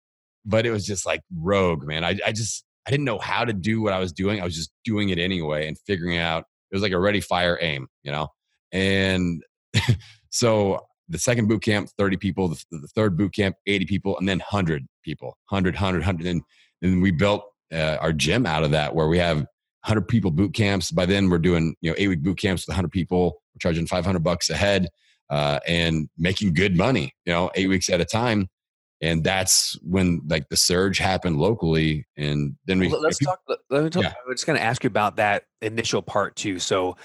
but 0.45 0.65
it 0.65 0.71
was 0.71 0.85
just 0.85 1.05
like 1.05 1.21
rogue, 1.33 1.85
man. 1.85 2.03
I, 2.03 2.19
I 2.25 2.31
just 2.31 2.65
I 2.87 2.91
didn't 2.91 3.05
know 3.05 3.19
how 3.19 3.45
to 3.45 3.53
do 3.53 3.81
what 3.81 3.93
I 3.93 3.99
was 3.99 4.11
doing. 4.11 4.41
I 4.41 4.43
was 4.43 4.55
just 4.55 4.71
doing 4.83 5.09
it 5.09 5.19
anyway 5.19 5.67
and 5.67 5.77
figuring 5.85 6.17
out 6.17 6.45
it 6.71 6.75
was 6.75 6.81
like 6.81 6.91
a 6.91 6.99
ready, 6.99 7.21
fire, 7.21 7.57
aim, 7.61 7.87
you 8.03 8.11
know? 8.11 8.27
And 8.71 9.43
so 10.29 10.85
the 11.07 11.19
second 11.19 11.47
boot 11.47 11.61
camp, 11.61 11.89
30 11.97 12.17
people, 12.17 12.47
the, 12.47 12.63
the, 12.71 12.87
third 12.95 13.17
boot 13.17 13.33
camp, 13.33 13.55
80 13.65 13.85
people, 13.85 14.17
and 14.17 14.27
then 14.27 14.39
100 14.39 14.87
people, 15.03 15.37
100, 15.49 15.75
100, 15.75 15.99
100. 15.99 16.27
And, 16.27 16.41
and 16.81 17.01
we 17.01 17.11
built 17.11 17.43
uh, 17.73 17.97
our 17.99 18.13
gym 18.13 18.45
out 18.45 18.63
of 18.63 18.71
that 18.71 18.93
where 18.93 19.07
we 19.07 19.17
have 19.17 19.37
100 19.37 20.07
people 20.07 20.31
boot 20.31 20.53
camps. 20.53 20.91
By 20.91 21.05
then 21.05 21.29
we're 21.29 21.37
doing, 21.37 21.75
you 21.81 21.91
know, 21.91 21.95
eight 21.97 22.07
week 22.07 22.21
boot 22.21 22.37
camps 22.37 22.63
with 22.63 22.73
100 22.73 22.91
people. 22.91 23.41
We're 23.53 23.59
charging 23.59 23.87
500 23.87 24.23
bucks 24.23 24.49
a 24.49 24.55
head 24.55 24.89
uh, 25.29 25.59
and 25.67 26.09
making 26.17 26.53
good 26.53 26.75
money, 26.75 27.13
you 27.25 27.33
know, 27.33 27.51
eight 27.55 27.67
weeks 27.67 27.89
at 27.89 28.01
a 28.01 28.05
time 28.05 28.49
and 29.01 29.23
that's 29.23 29.77
when 29.81 30.21
like 30.27 30.49
the 30.49 30.57
surge 30.57 30.97
happened 30.97 31.37
locally 31.37 32.05
and 32.17 32.55
then 32.65 32.79
we 32.79 32.89
let's 32.89 33.17
talk 33.17 33.39
let 33.69 33.83
me 33.83 33.89
talk 33.89 34.03
yeah. 34.03 34.13
i'm 34.25 34.33
just 34.33 34.45
going 34.45 34.57
to 34.57 34.63
ask 34.63 34.83
you 34.83 34.87
about 34.87 35.15
that 35.15 35.43
initial 35.61 36.01
part 36.01 36.35
too 36.35 36.59
so 36.59 36.95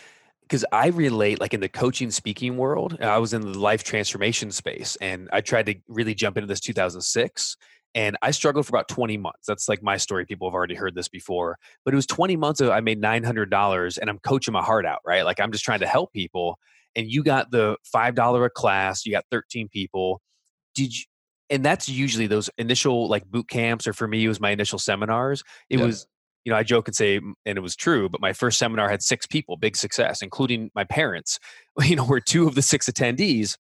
because 0.43 0.65
i 0.73 0.89
relate 0.89 1.41
like 1.41 1.55
in 1.55 1.61
the 1.61 1.69
coaching 1.69 2.11
speaking 2.11 2.57
world 2.57 2.99
i 3.01 3.19
was 3.19 3.33
in 3.33 3.41
the 3.41 3.59
life 3.59 3.85
transformation 3.85 4.51
space 4.51 4.97
and 5.01 5.29
i 5.33 5.41
tried 5.41 5.67
to 5.67 5.75
really 5.89 6.15
jump 6.15 6.37
into 6.37 6.47
this 6.47 6.61
2006 6.61 7.57
and 7.95 8.17
i 8.23 8.31
struggled 8.31 8.67
for 8.67 8.71
about 8.71 8.89
20 8.89 9.17
months 9.17 9.47
that's 9.47 9.69
like 9.69 9.83
my 9.83 9.97
story 9.97 10.25
people 10.25 10.49
have 10.49 10.55
already 10.55 10.75
heard 10.75 10.95
this 10.95 11.09
before 11.09 11.59
but 11.85 11.95
it 11.95 11.97
was 11.97 12.07
20 12.07 12.37
months 12.37 12.61
of 12.61 12.71
i 12.71 12.81
made 12.81 13.01
$900 13.01 13.99
and 13.99 14.11
i'm 14.11 14.19
coaching 14.21 14.53
my 14.53 14.63
heart 14.63 14.87
out 14.87 15.01
right? 15.07 15.25
Like 15.25 15.41
i'm 15.41 15.53
just 15.53 15.65
trying 15.65 15.81
to 15.81 15.87
help 15.87 16.13
people 16.13 16.59
and 16.97 17.11
you 17.11 17.23
got 17.23 17.51
the 17.51 17.77
$5 17.95 18.47
a 18.47 18.51
class 18.51 19.05
you 19.05 19.13
got 19.13 19.25
13 19.31 19.69
people. 19.69 20.21
Did 20.75 20.97
you 20.97 21.05
and 21.51 21.65
that's 21.65 21.89
usually 21.89 22.27
those 22.27 22.49
initial 22.57 23.09
like 23.09 23.27
boot 23.27 23.49
camps 23.49 23.87
or 23.87 23.93
for 23.93 24.09
me 24.09 24.25
it 24.25 24.29
was 24.29 24.41
my 24.41 24.51
initial 24.51 24.79
seminars. 24.79 25.43
It 25.69 25.79
yeah. 25.79 25.87
was 25.87 26.07
you 26.45 26.51
know 26.53 26.59
i 26.59 26.63
joke 26.63 26.89
and 26.89 26.95
say 26.95 27.17
and 27.17 27.59
it 27.59 27.61
was 27.61 27.75
true 27.75 28.09
but 28.09 28.21
my 28.21 28.33
first 28.33 28.59
seminar 28.59 28.89
had 28.89 29.03
six 29.03 29.27
people 29.27 29.57
big 29.57 29.77
success 29.77 30.23
including 30.23 30.71
my 30.75 30.85
parents 30.85 31.39
you 31.83 31.97
know 31.97 32.05
were 32.05 32.21
two 32.21 32.47
of 32.47 32.55
the 32.55 32.63
six 32.63 32.89
attendees 32.89 33.57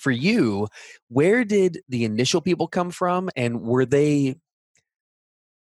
for 0.00 0.10
you 0.10 0.66
where 1.08 1.44
did 1.44 1.80
the 1.88 2.04
initial 2.04 2.40
people 2.40 2.66
come 2.66 2.90
from 2.90 3.28
and 3.36 3.60
were 3.62 3.84
they 3.84 4.36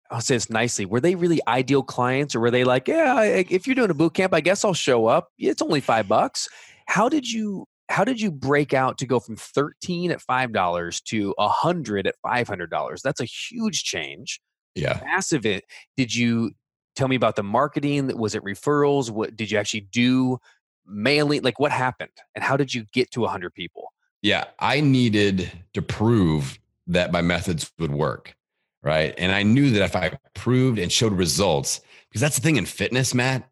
i'll 0.09 0.21
say 0.21 0.35
this 0.35 0.50
nicely 0.50 0.85
were 0.85 1.00
they 1.00 1.15
really 1.15 1.39
ideal 1.47 1.83
clients 1.83 2.35
or 2.35 2.39
were 2.39 2.51
they 2.51 2.63
like 2.63 2.88
yeah 2.88 3.21
if 3.23 3.65
you're 3.67 3.75
doing 3.75 3.91
a 3.91 3.93
boot 3.93 4.13
camp 4.13 4.33
i 4.33 4.41
guess 4.41 4.65
i'll 4.65 4.73
show 4.73 5.07
up. 5.07 5.29
It's 5.38 5.61
only 5.61 5.79
five 5.79 6.07
bucks. 6.07 6.47
How 6.88 7.07
did 7.09 7.31
you 7.31 7.67
how 7.89 8.03
did 8.03 8.21
you 8.21 8.31
break 8.31 8.73
out 8.73 8.97
to 9.00 9.05
go 9.05 9.19
from 9.19 9.35
13 9.35 10.11
at 10.11 10.21
$5 10.21 11.03
to 11.03 11.33
100 11.38 12.07
at 12.07 12.15
$500 12.25 13.01
that's 13.01 13.19
a 13.19 13.25
huge 13.25 13.83
change. 13.83 14.39
Yeah. 14.75 15.00
Massive 15.03 15.45
it. 15.45 15.65
Did 15.97 16.15
you 16.15 16.51
tell 16.95 17.09
me 17.09 17.17
about 17.17 17.35
the 17.35 17.43
marketing? 17.43 18.15
Was 18.17 18.33
it 18.33 18.43
referrals? 18.43 19.09
What 19.11 19.35
did 19.35 19.51
you 19.51 19.57
actually 19.57 19.88
do 19.91 20.38
mailing? 20.85 21.41
Like 21.41 21.59
what 21.59 21.71
happened 21.71 22.11
and 22.33 22.43
how 22.43 22.55
did 22.57 22.73
you 22.73 22.85
get 22.93 23.11
to 23.11 23.21
100 23.21 23.53
people 23.53 23.90
yeah 24.21 24.45
i 24.59 24.79
needed 24.79 25.51
to 25.73 25.81
prove 25.81 26.59
that 26.87 27.11
my 27.11 27.21
methods 27.21 27.71
would 27.79 27.91
work 27.91 28.35
right 28.83 29.13
and 29.17 29.31
i 29.31 29.43
knew 29.43 29.71
that 29.71 29.83
if 29.83 29.95
i 29.95 30.11
proved 30.33 30.79
and 30.79 30.91
showed 30.91 31.13
results 31.13 31.81
because 32.09 32.21
that's 32.21 32.35
the 32.35 32.41
thing 32.41 32.57
in 32.57 32.65
fitness 32.65 33.13
matt 33.13 33.49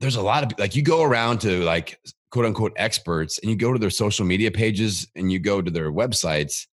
there's 0.00 0.16
a 0.16 0.22
lot 0.22 0.42
of 0.44 0.58
like 0.58 0.76
you 0.76 0.82
go 0.82 1.02
around 1.02 1.38
to 1.38 1.62
like 1.64 1.98
quote 2.30 2.46
unquote 2.46 2.72
experts 2.76 3.38
and 3.38 3.50
you 3.50 3.56
go 3.56 3.72
to 3.72 3.78
their 3.78 3.90
social 3.90 4.24
media 4.26 4.50
pages 4.50 5.06
and 5.14 5.30
you 5.30 5.38
go 5.38 5.62
to 5.62 5.70
their 5.70 5.92
websites 5.92 6.66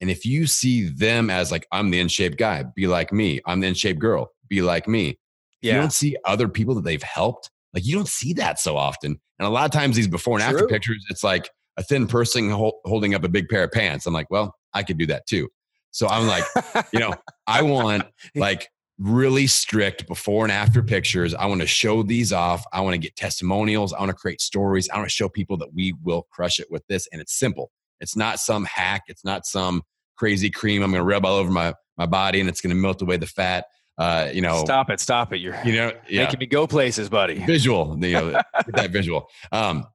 and 0.00 0.10
if 0.10 0.26
you 0.26 0.46
see 0.46 0.88
them 0.88 1.30
as 1.30 1.50
like 1.50 1.66
i'm 1.72 1.90
the 1.90 2.00
in 2.00 2.08
shape 2.08 2.36
guy 2.36 2.64
be 2.74 2.86
like 2.86 3.12
me 3.12 3.40
i'm 3.46 3.60
the 3.60 3.66
in 3.66 3.74
shape 3.74 3.98
girl 3.98 4.32
be 4.48 4.60
like 4.60 4.88
me 4.88 5.18
yeah. 5.62 5.74
you 5.74 5.80
don't 5.80 5.92
see 5.92 6.16
other 6.24 6.48
people 6.48 6.74
that 6.74 6.84
they've 6.84 7.02
helped 7.02 7.50
like 7.72 7.86
you 7.86 7.94
don't 7.94 8.08
see 8.08 8.32
that 8.32 8.58
so 8.58 8.76
often 8.76 9.18
and 9.38 9.46
a 9.46 9.50
lot 9.50 9.64
of 9.64 9.70
times 9.70 9.96
these 9.96 10.08
before 10.08 10.38
and 10.38 10.48
True. 10.48 10.58
after 10.58 10.66
pictures 10.66 11.04
it's 11.08 11.24
like 11.24 11.48
a 11.76 11.82
thin 11.82 12.06
person 12.06 12.50
holding 12.50 13.14
up 13.14 13.24
a 13.24 13.28
big 13.28 13.48
pair 13.48 13.64
of 13.64 13.72
pants 13.72 14.06
i'm 14.06 14.14
like 14.14 14.30
well 14.30 14.54
i 14.72 14.82
could 14.82 14.98
do 14.98 15.06
that 15.06 15.26
too 15.26 15.48
so 15.90 16.08
i'm 16.08 16.26
like 16.26 16.44
you 16.92 16.98
know 16.98 17.12
i 17.46 17.62
want 17.62 18.04
like 18.34 18.68
really 18.98 19.46
strict 19.46 20.06
before 20.06 20.44
and 20.44 20.52
after 20.52 20.82
pictures. 20.82 21.34
I 21.34 21.46
want 21.46 21.60
to 21.60 21.66
show 21.66 22.02
these 22.02 22.32
off. 22.32 22.64
I 22.72 22.80
want 22.80 22.94
to 22.94 22.98
get 22.98 23.16
testimonials. 23.16 23.92
I 23.92 23.98
want 23.98 24.10
to 24.10 24.16
create 24.16 24.40
stories. 24.40 24.88
I 24.88 24.96
want 24.96 25.08
to 25.08 25.14
show 25.14 25.28
people 25.28 25.56
that 25.58 25.74
we 25.74 25.94
will 26.02 26.26
crush 26.30 26.60
it 26.60 26.70
with 26.70 26.86
this. 26.86 27.08
And 27.12 27.20
it's 27.20 27.34
simple. 27.34 27.70
It's 28.00 28.16
not 28.16 28.38
some 28.38 28.64
hack. 28.64 29.04
It's 29.08 29.24
not 29.24 29.46
some 29.46 29.82
crazy 30.16 30.50
cream 30.50 30.82
I'm 30.82 30.90
going 30.90 31.00
to 31.00 31.04
rub 31.04 31.24
all 31.24 31.36
over 31.36 31.50
my, 31.50 31.74
my 31.96 32.06
body 32.06 32.40
and 32.40 32.48
it's 32.48 32.60
going 32.60 32.74
to 32.74 32.80
melt 32.80 33.02
away 33.02 33.16
the 33.16 33.26
fat. 33.26 33.66
Uh, 33.96 34.28
you 34.32 34.40
know, 34.40 34.60
stop 34.64 34.90
it, 34.90 34.98
stop 34.98 35.32
it. 35.32 35.38
You're, 35.38 35.56
you 35.64 35.76
know, 35.76 35.92
yeah. 36.08 36.24
making 36.24 36.40
me 36.40 36.46
go 36.46 36.66
places, 36.66 37.08
buddy. 37.08 37.44
Visual, 37.44 37.96
you 38.00 38.12
know, 38.12 38.42
that 38.68 38.90
visual. 38.90 39.28
Um, 39.52 39.86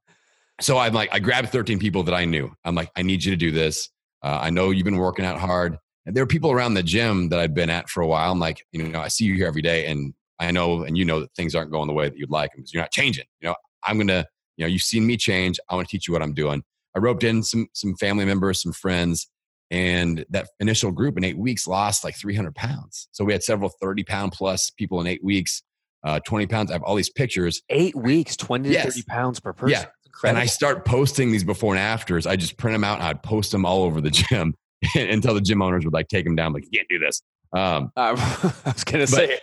so 0.60 0.78
I'm 0.78 0.94
like, 0.94 1.10
I 1.12 1.20
grabbed 1.20 1.50
13 1.50 1.80
people 1.80 2.04
that 2.04 2.14
I 2.14 2.26
knew. 2.26 2.52
I'm 2.64 2.76
like, 2.76 2.92
I 2.96 3.02
need 3.02 3.24
you 3.24 3.32
to 3.32 3.38
do 3.38 3.52
this. 3.52 3.90
Uh, 4.22 4.40
I 4.42 4.50
know 4.50 4.72
you've 4.72 4.86
been 4.86 4.98
working 4.98 5.26
out 5.26 5.40
hard. 5.40 5.78
And 6.06 6.16
there 6.16 6.24
were 6.24 6.28
people 6.28 6.52
around 6.52 6.74
the 6.74 6.84
gym 6.84 7.30
that 7.30 7.40
I'd 7.40 7.54
been 7.54 7.70
at 7.70 7.90
for 7.90 8.02
a 8.02 8.08
while. 8.08 8.32
I'm 8.32 8.40
like, 8.40 8.66
you 8.72 8.84
know, 8.84 9.00
I 9.00 9.10
see 9.10 9.26
you 9.26 9.36
here 9.36 9.48
every 9.48 9.62
day, 9.62 9.86
and 9.88 10.14
I 10.40 10.52
know, 10.52 10.84
and 10.84 10.98
you 10.98 11.06
know 11.06 11.20
that 11.20 11.34
things 11.36 11.54
aren't 11.54 11.72
going 11.72 11.88
the 11.88 11.94
way 11.94 12.10
that 12.10 12.18
you'd 12.18 12.32
like 12.32 12.52
them 12.52 12.62
because 12.62 12.74
you're 12.74 12.82
not 12.82 12.92
changing. 12.92 13.26
You 13.42 13.50
know, 13.50 13.56
I'm 13.84 13.98
gonna, 13.98 14.26
you 14.58 14.66
know, 14.66 14.70
you've 14.70 14.82
seen 14.82 15.06
me 15.06 15.18
change. 15.18 15.60
I 15.70 15.76
want 15.76 15.88
to 15.88 15.92
teach 15.92 16.08
you 16.08 16.14
what 16.14 16.24
I'm 16.24 16.34
doing. 16.34 16.64
I 16.96 17.00
roped 17.00 17.24
in 17.24 17.44
some 17.44 17.68
some 17.74 17.96
family 17.96 18.26
members, 18.26 18.62
some 18.62 18.74
friends, 18.74 19.28
and 19.70 20.26
that 20.30 20.50
initial 20.60 20.92
group 20.92 21.18
in 21.18 21.24
eight 21.24 21.38
weeks 21.38 21.68
lost 21.68 22.04
like 22.04 22.16
300 22.16 22.56
pounds. 22.56 23.08
So 23.12 23.24
we 23.24 23.34
had 23.34 23.44
several 23.44 23.70
30 23.82 24.04
pound 24.04 24.32
plus 24.32 24.72
people 24.72 25.00
in 25.02 25.08
eight 25.08 25.24
weeks. 25.24 25.62
Uh, 26.02 26.18
20 26.22 26.48
pounds. 26.48 26.72
I 26.72 26.76
have 26.76 26.84
all 26.84 26.96
these 26.96 27.10
pictures. 27.10 27.62
Eight 27.70 27.94
weeks, 27.94 28.38
20 28.38 28.70
yes. 28.70 28.86
to 28.86 28.92
30 28.92 29.04
pounds 29.04 29.40
per 29.42 29.52
person. 29.52 29.82
Yeah. 29.82 29.86
And 30.24 30.38
I 30.38 30.46
start 30.46 30.86
posting 30.86 31.32
these 31.32 31.44
before 31.44 31.74
and 31.74 31.82
afters. 31.82 32.28
I 32.28 32.36
just 32.36 32.58
print 32.58 32.74
them 32.74 32.84
out 32.84 33.00
and 33.00 33.08
I'd 33.08 33.24
post 33.24 33.52
them 33.52 33.66
all 33.66 33.84
over 33.84 34.02
the 34.02 34.10
gym. 34.12 34.56
until 34.96 35.34
the 35.34 35.42
gym 35.42 35.62
owners 35.62 35.84
would 35.84 35.94
like 35.94 36.08
take 36.08 36.24
them 36.24 36.36
down, 36.36 36.54
like, 36.54 36.64
you 36.64 36.70
can't 36.74 36.88
do 36.90 37.00
this. 37.00 37.22
Um, 37.52 37.92
uh, 37.98 38.16
I 38.66 38.72
was 38.72 38.84
going 38.84 39.06
to 39.06 39.08
say 39.08 39.40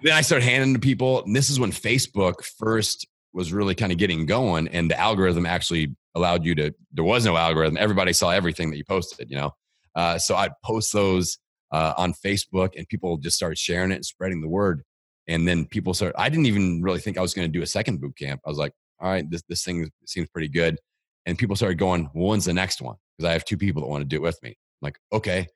then 0.00 0.12
I 0.12 0.22
started 0.22 0.44
handing 0.44 0.74
to 0.74 0.80
people. 0.80 1.24
And 1.24 1.36
this 1.36 1.50
is 1.50 1.60
when 1.60 1.70
Facebook 1.70 2.42
first 2.58 3.06
was 3.32 3.52
really 3.52 3.74
kind 3.74 3.92
of 3.92 3.98
getting 3.98 4.26
going 4.26 4.68
and 4.68 4.90
the 4.90 4.98
algorithm 4.98 5.46
actually 5.46 5.94
allowed 6.14 6.44
you 6.44 6.54
to, 6.56 6.74
there 6.92 7.04
was 7.04 7.24
no 7.24 7.36
algorithm. 7.36 7.76
Everybody 7.78 8.12
saw 8.12 8.30
everything 8.30 8.70
that 8.70 8.76
you 8.76 8.84
posted, 8.84 9.30
you 9.30 9.36
know? 9.36 9.50
Uh, 9.94 10.18
so 10.18 10.36
I'd 10.36 10.52
post 10.64 10.92
those 10.92 11.38
uh, 11.70 11.94
on 11.96 12.12
Facebook 12.12 12.76
and 12.76 12.88
people 12.88 13.16
just 13.16 13.36
started 13.36 13.58
sharing 13.58 13.92
it 13.92 13.96
and 13.96 14.04
spreading 14.04 14.40
the 14.40 14.48
word. 14.48 14.82
And 15.28 15.46
then 15.46 15.66
people 15.66 15.94
started, 15.94 16.18
I 16.18 16.28
didn't 16.28 16.46
even 16.46 16.82
really 16.82 17.00
think 17.00 17.16
I 17.16 17.22
was 17.22 17.32
going 17.32 17.50
to 17.50 17.52
do 17.52 17.62
a 17.62 17.66
second 17.66 18.00
boot 18.00 18.16
camp. 18.18 18.40
I 18.44 18.48
was 18.48 18.58
like, 18.58 18.72
all 19.02 19.10
right, 19.10 19.28
this, 19.28 19.42
this 19.48 19.64
thing 19.64 19.90
seems 20.06 20.28
pretty 20.28 20.48
good. 20.48 20.78
And 21.26 21.36
people 21.36 21.56
started 21.56 21.78
going, 21.78 22.08
well, 22.14 22.28
when's 22.28 22.46
the 22.46 22.54
next 22.54 22.80
one? 22.80 22.96
Because 23.16 23.28
I 23.28 23.32
have 23.32 23.44
two 23.44 23.56
people 23.56 23.82
that 23.82 23.88
want 23.88 24.02
to 24.02 24.08
do 24.08 24.16
it 24.16 24.22
with 24.22 24.42
me 24.42 24.56
like, 24.82 24.98
okay, 25.12 25.46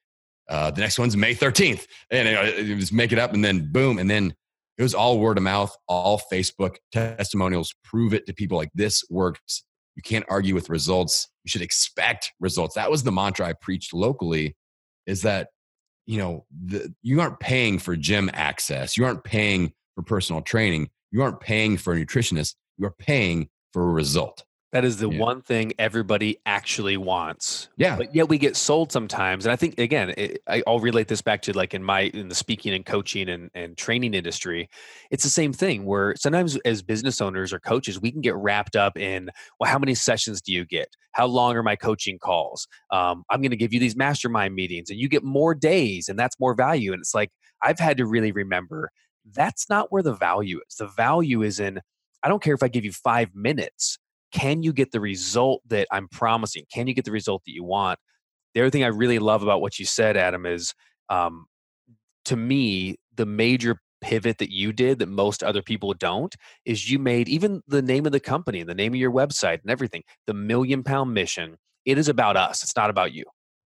uh, 0.48 0.70
the 0.70 0.80
next 0.80 0.98
one's 0.98 1.16
May 1.16 1.34
13th. 1.34 1.86
And 2.10 2.28
it, 2.28 2.76
was 2.76 2.92
make 2.92 3.12
it 3.12 3.18
up 3.18 3.34
and 3.34 3.44
then 3.44 3.70
boom. 3.72 3.98
And 3.98 4.08
then 4.08 4.32
it 4.78 4.82
was 4.82 4.94
all 4.94 5.18
word 5.18 5.36
of 5.36 5.42
mouth, 5.42 5.76
all 5.88 6.20
Facebook 6.32 6.76
testimonials, 6.92 7.74
prove 7.84 8.14
it 8.14 8.26
to 8.26 8.32
people 8.32 8.56
like 8.56 8.70
this 8.74 9.04
works. 9.10 9.64
You 9.96 10.02
can't 10.02 10.26
argue 10.28 10.54
with 10.54 10.70
results. 10.70 11.28
You 11.44 11.48
should 11.48 11.62
expect 11.62 12.32
results. 12.38 12.74
That 12.76 12.90
was 12.90 13.02
the 13.02 13.12
mantra 13.12 13.46
I 13.46 13.54
preached 13.54 13.92
locally 13.92 14.56
is 15.06 15.22
that, 15.22 15.48
you 16.06 16.18
know, 16.18 16.44
the, 16.64 16.94
you 17.02 17.20
aren't 17.20 17.40
paying 17.40 17.78
for 17.78 17.96
gym 17.96 18.30
access. 18.32 18.96
You 18.96 19.04
aren't 19.04 19.24
paying 19.24 19.72
for 19.94 20.02
personal 20.02 20.42
training. 20.42 20.90
You 21.10 21.22
aren't 21.22 21.40
paying 21.40 21.78
for 21.78 21.94
a 21.94 21.96
nutritionist. 21.96 22.54
You 22.78 22.86
are 22.86 22.94
paying 22.98 23.48
for 23.72 23.82
a 23.82 23.92
result. 23.92 24.44
That 24.72 24.84
is 24.84 24.98
the 24.98 25.08
yeah. 25.08 25.20
one 25.20 25.40
thing 25.40 25.72
everybody 25.78 26.38
actually 26.44 26.98
wants. 26.98 27.68
Yeah. 27.78 27.96
But 27.96 28.14
yet 28.14 28.28
we 28.28 28.36
get 28.36 28.56
sold 28.56 28.92
sometimes. 28.92 29.46
And 29.46 29.52
I 29.52 29.56
think, 29.56 29.78
again, 29.78 30.12
it, 30.18 30.42
I'll 30.66 30.80
relate 30.80 31.08
this 31.08 31.22
back 31.22 31.40
to 31.42 31.56
like 31.56 31.72
in 31.72 31.82
my, 31.82 32.00
in 32.12 32.28
the 32.28 32.34
speaking 32.34 32.74
and 32.74 32.84
coaching 32.84 33.30
and, 33.30 33.48
and 33.54 33.76
training 33.76 34.12
industry. 34.12 34.68
It's 35.10 35.22
the 35.22 35.30
same 35.30 35.52
thing 35.54 35.86
where 35.86 36.14
sometimes 36.16 36.58
as 36.66 36.82
business 36.82 37.22
owners 37.22 37.54
or 37.54 37.60
coaches, 37.60 38.00
we 38.00 38.10
can 38.10 38.20
get 38.20 38.34
wrapped 38.34 38.76
up 38.76 38.98
in, 38.98 39.30
well, 39.58 39.70
how 39.70 39.78
many 39.78 39.94
sessions 39.94 40.42
do 40.42 40.52
you 40.52 40.66
get? 40.66 40.88
How 41.12 41.26
long 41.26 41.56
are 41.56 41.62
my 41.62 41.76
coaching 41.76 42.18
calls? 42.18 42.66
Um, 42.90 43.22
I'm 43.30 43.40
going 43.40 43.52
to 43.52 43.56
give 43.56 43.72
you 43.72 43.80
these 43.80 43.96
mastermind 43.96 44.54
meetings 44.54 44.90
and 44.90 44.98
you 44.98 45.08
get 45.08 45.22
more 45.24 45.54
days 45.54 46.08
and 46.08 46.18
that's 46.18 46.38
more 46.38 46.54
value. 46.54 46.92
And 46.92 47.00
it's 47.00 47.14
like, 47.14 47.30
I've 47.62 47.78
had 47.78 47.96
to 47.98 48.04
really 48.04 48.32
remember 48.32 48.90
that's 49.32 49.70
not 49.70 49.90
where 49.90 50.02
the 50.02 50.12
value 50.14 50.60
is. 50.68 50.76
The 50.76 50.88
value 50.88 51.42
is 51.42 51.60
in, 51.60 51.80
I 52.26 52.28
don't 52.28 52.42
care 52.42 52.54
if 52.54 52.62
I 52.64 52.68
give 52.68 52.84
you 52.84 52.92
five 52.92 53.34
minutes 53.34 53.98
can 54.32 54.62
you 54.62 54.72
get 54.72 54.92
the 54.92 55.00
result 55.00 55.62
that 55.68 55.88
I'm 55.90 56.08
promising? 56.08 56.64
Can 56.72 56.86
you 56.86 56.94
get 56.94 57.04
the 57.04 57.12
result 57.12 57.42
that 57.46 57.54
you 57.54 57.64
want? 57.64 57.98
The 58.54 58.60
other 58.60 58.70
thing 58.70 58.84
I 58.84 58.88
really 58.88 59.18
love 59.18 59.42
about 59.42 59.60
what 59.60 59.78
you 59.78 59.86
said, 59.86 60.16
Adam, 60.16 60.44
is 60.44 60.74
um, 61.08 61.46
to 62.26 62.36
me, 62.36 62.96
the 63.14 63.24
major 63.24 63.80
pivot 64.02 64.38
that 64.38 64.52
you 64.52 64.72
did 64.72 64.98
that 64.98 65.08
most 65.08 65.42
other 65.42 65.62
people 65.62 65.94
don't 65.94 66.34
is 66.66 66.90
you 66.90 66.98
made 66.98 67.28
even 67.28 67.62
the 67.66 67.80
name 67.80 68.04
of 68.04 68.12
the 68.12 68.20
company, 68.20 68.62
the 68.62 68.74
name 68.74 68.92
of 68.92 69.00
your 69.00 69.12
website, 69.12 69.62
and 69.62 69.70
everything, 69.70 70.02
the 70.26 70.34
million 70.34 70.82
pound 70.82 71.14
mission. 71.14 71.56
It 71.86 71.96
is 71.96 72.08
about 72.08 72.36
us. 72.36 72.62
It's 72.62 72.76
not 72.76 72.90
about 72.90 73.12
you. 73.12 73.24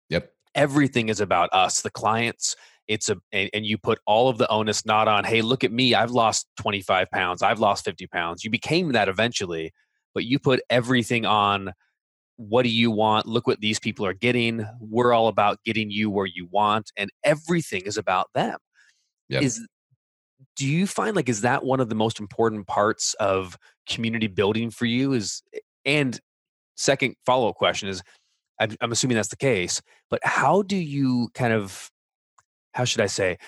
Yep. 0.09 0.33
Everything 0.55 1.09
is 1.09 1.21
about 1.21 1.51
us, 1.53 1.83
the 1.83 1.91
clients. 1.91 2.57
It's 2.89 3.09
a 3.09 3.17
and, 3.33 3.51
and 3.53 3.67
you 3.67 3.79
put 3.79 4.01
all 4.07 4.29
of 4.29 4.39
the 4.39 4.49
onus 4.51 4.85
not 4.87 5.09
on, 5.09 5.25
hey, 5.25 5.43
look 5.43 5.63
at 5.63 5.73
me. 5.73 5.95
I've 5.95 6.11
lost 6.11 6.47
25 6.61 7.11
pounds. 7.11 7.43
I've 7.43 7.61
lost 7.61 7.85
50 7.85 8.07
pounds. 8.09 8.45
You 8.45 8.51
became 8.51 8.93
that 8.93 9.09
eventually, 9.09 9.73
but 10.15 10.25
you 10.25 10.39
put 10.39 10.61
everything 10.71 11.27
on 11.27 11.73
what 12.37 12.63
do 12.63 12.71
you 12.71 12.91
want? 12.91 13.27
Look 13.27 13.47
what 13.47 13.61
these 13.61 13.81
people 13.81 14.07
are 14.07 14.15
getting. 14.15 14.65
We're 14.81 15.13
all 15.13 15.29
about 15.29 15.59
getting 15.65 15.91
you 15.91 16.09
where 16.09 16.27
you 16.27 16.49
want, 16.51 16.91
and 16.97 17.11
everything 17.25 17.83
is 17.83 17.99
about 17.99 18.29
them. 18.35 18.59
Yep. 19.29 19.43
Is 19.43 19.69
do 20.57 20.67
you 20.67 20.87
find 20.87 21.17
like 21.17 21.29
is 21.29 21.43
that 21.43 21.65
one 21.65 21.81
of 21.81 21.89
the 21.89 21.95
most 21.95 22.21
important 22.21 22.67
parts 22.67 23.15
of 23.15 23.59
community 23.89 24.29
building 24.29 24.71
for 24.71 24.87
you? 24.87 25.13
Is 25.13 25.43
and 25.85 26.19
second 26.77 27.17
follow 27.27 27.49
up 27.49 27.57
question 27.57 27.89
is, 27.89 28.03
I'm, 28.61 28.77
I'm 28.81 28.93
assuming 28.93 29.17
that's 29.17 29.29
the 29.29 29.37
case, 29.37 29.83
but 30.09 30.21
how 30.23 30.63
do 30.63 30.77
you 30.77 31.29
kind 31.35 31.53
of 31.53 31.91
how 32.79 32.85
should 32.85 33.01
I 33.01 33.07
say 33.07 33.39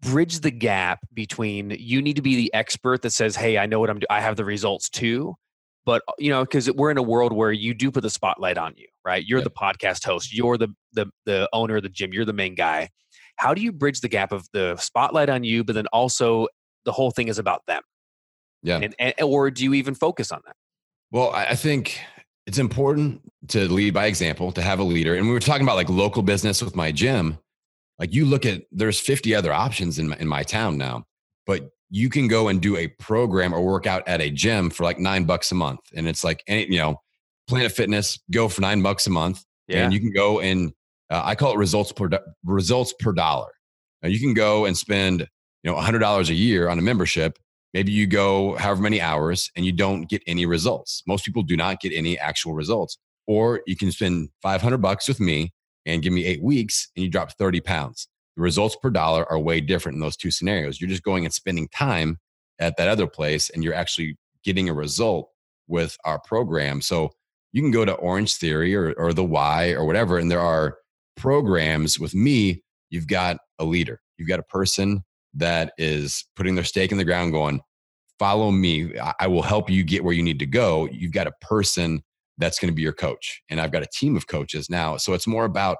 bridge 0.00 0.40
the 0.40 0.50
gap 0.50 1.00
between 1.12 1.76
you 1.78 2.00
need 2.00 2.16
to 2.16 2.22
be 2.22 2.36
the 2.36 2.52
expert 2.54 3.02
that 3.02 3.10
says, 3.10 3.36
"Hey, 3.36 3.58
I 3.58 3.66
know 3.66 3.78
what 3.78 3.90
I'm 3.90 3.98
doing. 3.98 4.08
I 4.08 4.22
have 4.22 4.36
the 4.36 4.46
results 4.46 4.88
too," 4.88 5.34
but 5.84 6.02
uh, 6.08 6.12
you 6.18 6.30
know 6.30 6.42
because 6.42 6.72
we're 6.72 6.90
in 6.90 6.96
a 6.96 7.02
world 7.02 7.34
where 7.34 7.52
you 7.52 7.74
do 7.74 7.90
put 7.90 8.00
the 8.00 8.10
spotlight 8.10 8.56
on 8.56 8.72
you 8.76 8.86
right? 9.04 9.24
You're 9.24 9.42
the 9.42 9.50
podcast 9.50 10.04
host 10.04 10.34
you're 10.34 10.56
the, 10.56 10.68
the 10.94 11.06
the 11.26 11.48
owner 11.52 11.76
of 11.76 11.82
the 11.82 11.90
gym 11.90 12.14
you're 12.14 12.24
the 12.24 12.32
main 12.32 12.54
guy. 12.54 12.88
How 13.36 13.52
do 13.52 13.60
you 13.60 13.72
bridge 13.72 14.00
the 14.00 14.08
gap 14.08 14.32
of 14.32 14.46
the 14.54 14.76
spotlight 14.76 15.28
on 15.28 15.44
you 15.44 15.62
but 15.62 15.74
then 15.74 15.86
also 15.88 16.48
the 16.86 16.92
whole 16.92 17.10
thing 17.10 17.28
is 17.28 17.38
about 17.38 17.60
them? 17.66 17.82
Yeah. 18.62 18.80
And, 18.82 18.94
and 18.98 19.14
or 19.22 19.50
do 19.50 19.62
you 19.62 19.74
even 19.74 19.94
focus 19.94 20.32
on 20.32 20.40
that 20.46 20.56
well 21.12 21.30
i 21.32 21.54
think 21.54 22.00
it's 22.46 22.58
important 22.58 23.20
to 23.48 23.68
lead 23.68 23.94
by 23.94 24.06
example 24.06 24.50
to 24.52 24.62
have 24.62 24.80
a 24.80 24.82
leader 24.82 25.14
and 25.14 25.26
we 25.26 25.32
were 25.32 25.40
talking 25.40 25.62
about 25.62 25.76
like 25.76 25.88
local 25.88 26.22
business 26.22 26.62
with 26.62 26.74
my 26.74 26.90
gym 26.90 27.38
like 27.98 28.12
you 28.12 28.24
look 28.24 28.46
at 28.46 28.62
there's 28.72 29.00
50 29.00 29.34
other 29.34 29.52
options 29.52 29.98
in 29.98 30.08
my, 30.08 30.16
in 30.16 30.28
my 30.28 30.42
town 30.42 30.76
now 30.76 31.04
but 31.46 31.70
you 31.90 32.08
can 32.08 32.28
go 32.28 32.48
and 32.48 32.60
do 32.60 32.76
a 32.76 32.88
program 32.88 33.54
or 33.54 33.62
work 33.62 33.86
out 33.86 34.06
at 34.08 34.20
a 34.20 34.30
gym 34.30 34.70
for 34.70 34.84
like 34.84 34.98
nine 34.98 35.24
bucks 35.24 35.52
a 35.52 35.54
month. 35.54 35.80
And 35.94 36.08
it's 36.08 36.24
like, 36.24 36.42
you 36.48 36.78
know, 36.78 37.00
Planet 37.48 37.72
Fitness, 37.72 38.18
go 38.32 38.48
for 38.48 38.60
nine 38.60 38.82
bucks 38.82 39.06
a 39.06 39.10
month. 39.10 39.44
Yeah. 39.68 39.84
And 39.84 39.92
you 39.92 40.00
can 40.00 40.12
go 40.12 40.40
and 40.40 40.72
uh, 41.10 41.22
I 41.24 41.34
call 41.36 41.52
it 41.52 41.58
results 41.58 41.92
per, 41.92 42.08
results 42.44 42.92
per 42.98 43.12
dollar. 43.12 43.50
Now 44.02 44.08
you 44.08 44.18
can 44.18 44.34
go 44.34 44.64
and 44.64 44.76
spend, 44.76 45.28
you 45.62 45.70
know, 45.70 45.76
$100 45.76 46.28
a 46.28 46.34
year 46.34 46.68
on 46.68 46.78
a 46.78 46.82
membership. 46.82 47.38
Maybe 47.72 47.92
you 47.92 48.06
go 48.06 48.56
however 48.56 48.82
many 48.82 49.00
hours 49.00 49.50
and 49.54 49.64
you 49.64 49.72
don't 49.72 50.08
get 50.08 50.22
any 50.26 50.46
results. 50.46 51.02
Most 51.06 51.24
people 51.24 51.42
do 51.42 51.56
not 51.56 51.80
get 51.80 51.92
any 51.92 52.18
actual 52.18 52.54
results. 52.54 52.98
Or 53.28 53.60
you 53.66 53.76
can 53.76 53.92
spend 53.92 54.30
500 54.42 54.78
bucks 54.78 55.08
with 55.08 55.20
me 55.20 55.52
and 55.86 56.02
give 56.02 56.12
me 56.12 56.24
eight 56.26 56.42
weeks 56.42 56.90
and 56.94 57.04
you 57.04 57.10
drop 57.10 57.32
30 57.32 57.60
pounds 57.60 58.08
the 58.36 58.42
results 58.42 58.76
per 58.76 58.90
dollar 58.90 59.30
are 59.30 59.38
way 59.38 59.60
different 59.60 59.96
in 59.96 60.00
those 60.00 60.16
two 60.16 60.30
scenarios. 60.30 60.80
You're 60.80 60.90
just 60.90 61.02
going 61.02 61.24
and 61.24 61.32
spending 61.32 61.68
time 61.68 62.18
at 62.58 62.76
that 62.76 62.88
other 62.88 63.06
place 63.06 63.50
and 63.50 63.64
you're 63.64 63.74
actually 63.74 64.16
getting 64.44 64.68
a 64.68 64.74
result 64.74 65.30
with 65.68 65.96
our 66.04 66.20
program. 66.20 66.80
So 66.80 67.10
you 67.52 67.62
can 67.62 67.70
go 67.70 67.84
to 67.84 67.94
Orange 67.94 68.34
Theory 68.34 68.74
or, 68.74 68.92
or 68.98 69.12
the 69.12 69.24
Y 69.24 69.70
or 69.70 69.86
whatever, 69.86 70.18
and 70.18 70.30
there 70.30 70.40
are 70.40 70.76
programs 71.16 71.98
with 71.98 72.14
me. 72.14 72.62
You've 72.90 73.08
got 73.08 73.38
a 73.58 73.64
leader, 73.64 74.00
you've 74.18 74.28
got 74.28 74.38
a 74.38 74.44
person 74.44 75.02
that 75.34 75.72
is 75.78 76.24
putting 76.36 76.54
their 76.54 76.64
stake 76.64 76.92
in 76.92 76.98
the 76.98 77.04
ground, 77.04 77.32
going, 77.32 77.60
Follow 78.18 78.50
me. 78.50 78.94
I 79.20 79.26
will 79.26 79.42
help 79.42 79.68
you 79.68 79.84
get 79.84 80.02
where 80.02 80.14
you 80.14 80.22
need 80.22 80.38
to 80.38 80.46
go. 80.46 80.88
You've 80.90 81.12
got 81.12 81.26
a 81.26 81.34
person 81.42 82.02
that's 82.38 82.58
going 82.58 82.70
to 82.70 82.74
be 82.74 82.82
your 82.82 82.92
coach. 82.92 83.42
And 83.50 83.60
I've 83.60 83.72
got 83.72 83.82
a 83.82 83.88
team 83.92 84.16
of 84.16 84.26
coaches 84.26 84.68
now. 84.68 84.96
So 84.96 85.14
it's 85.14 85.26
more 85.26 85.44
about 85.44 85.78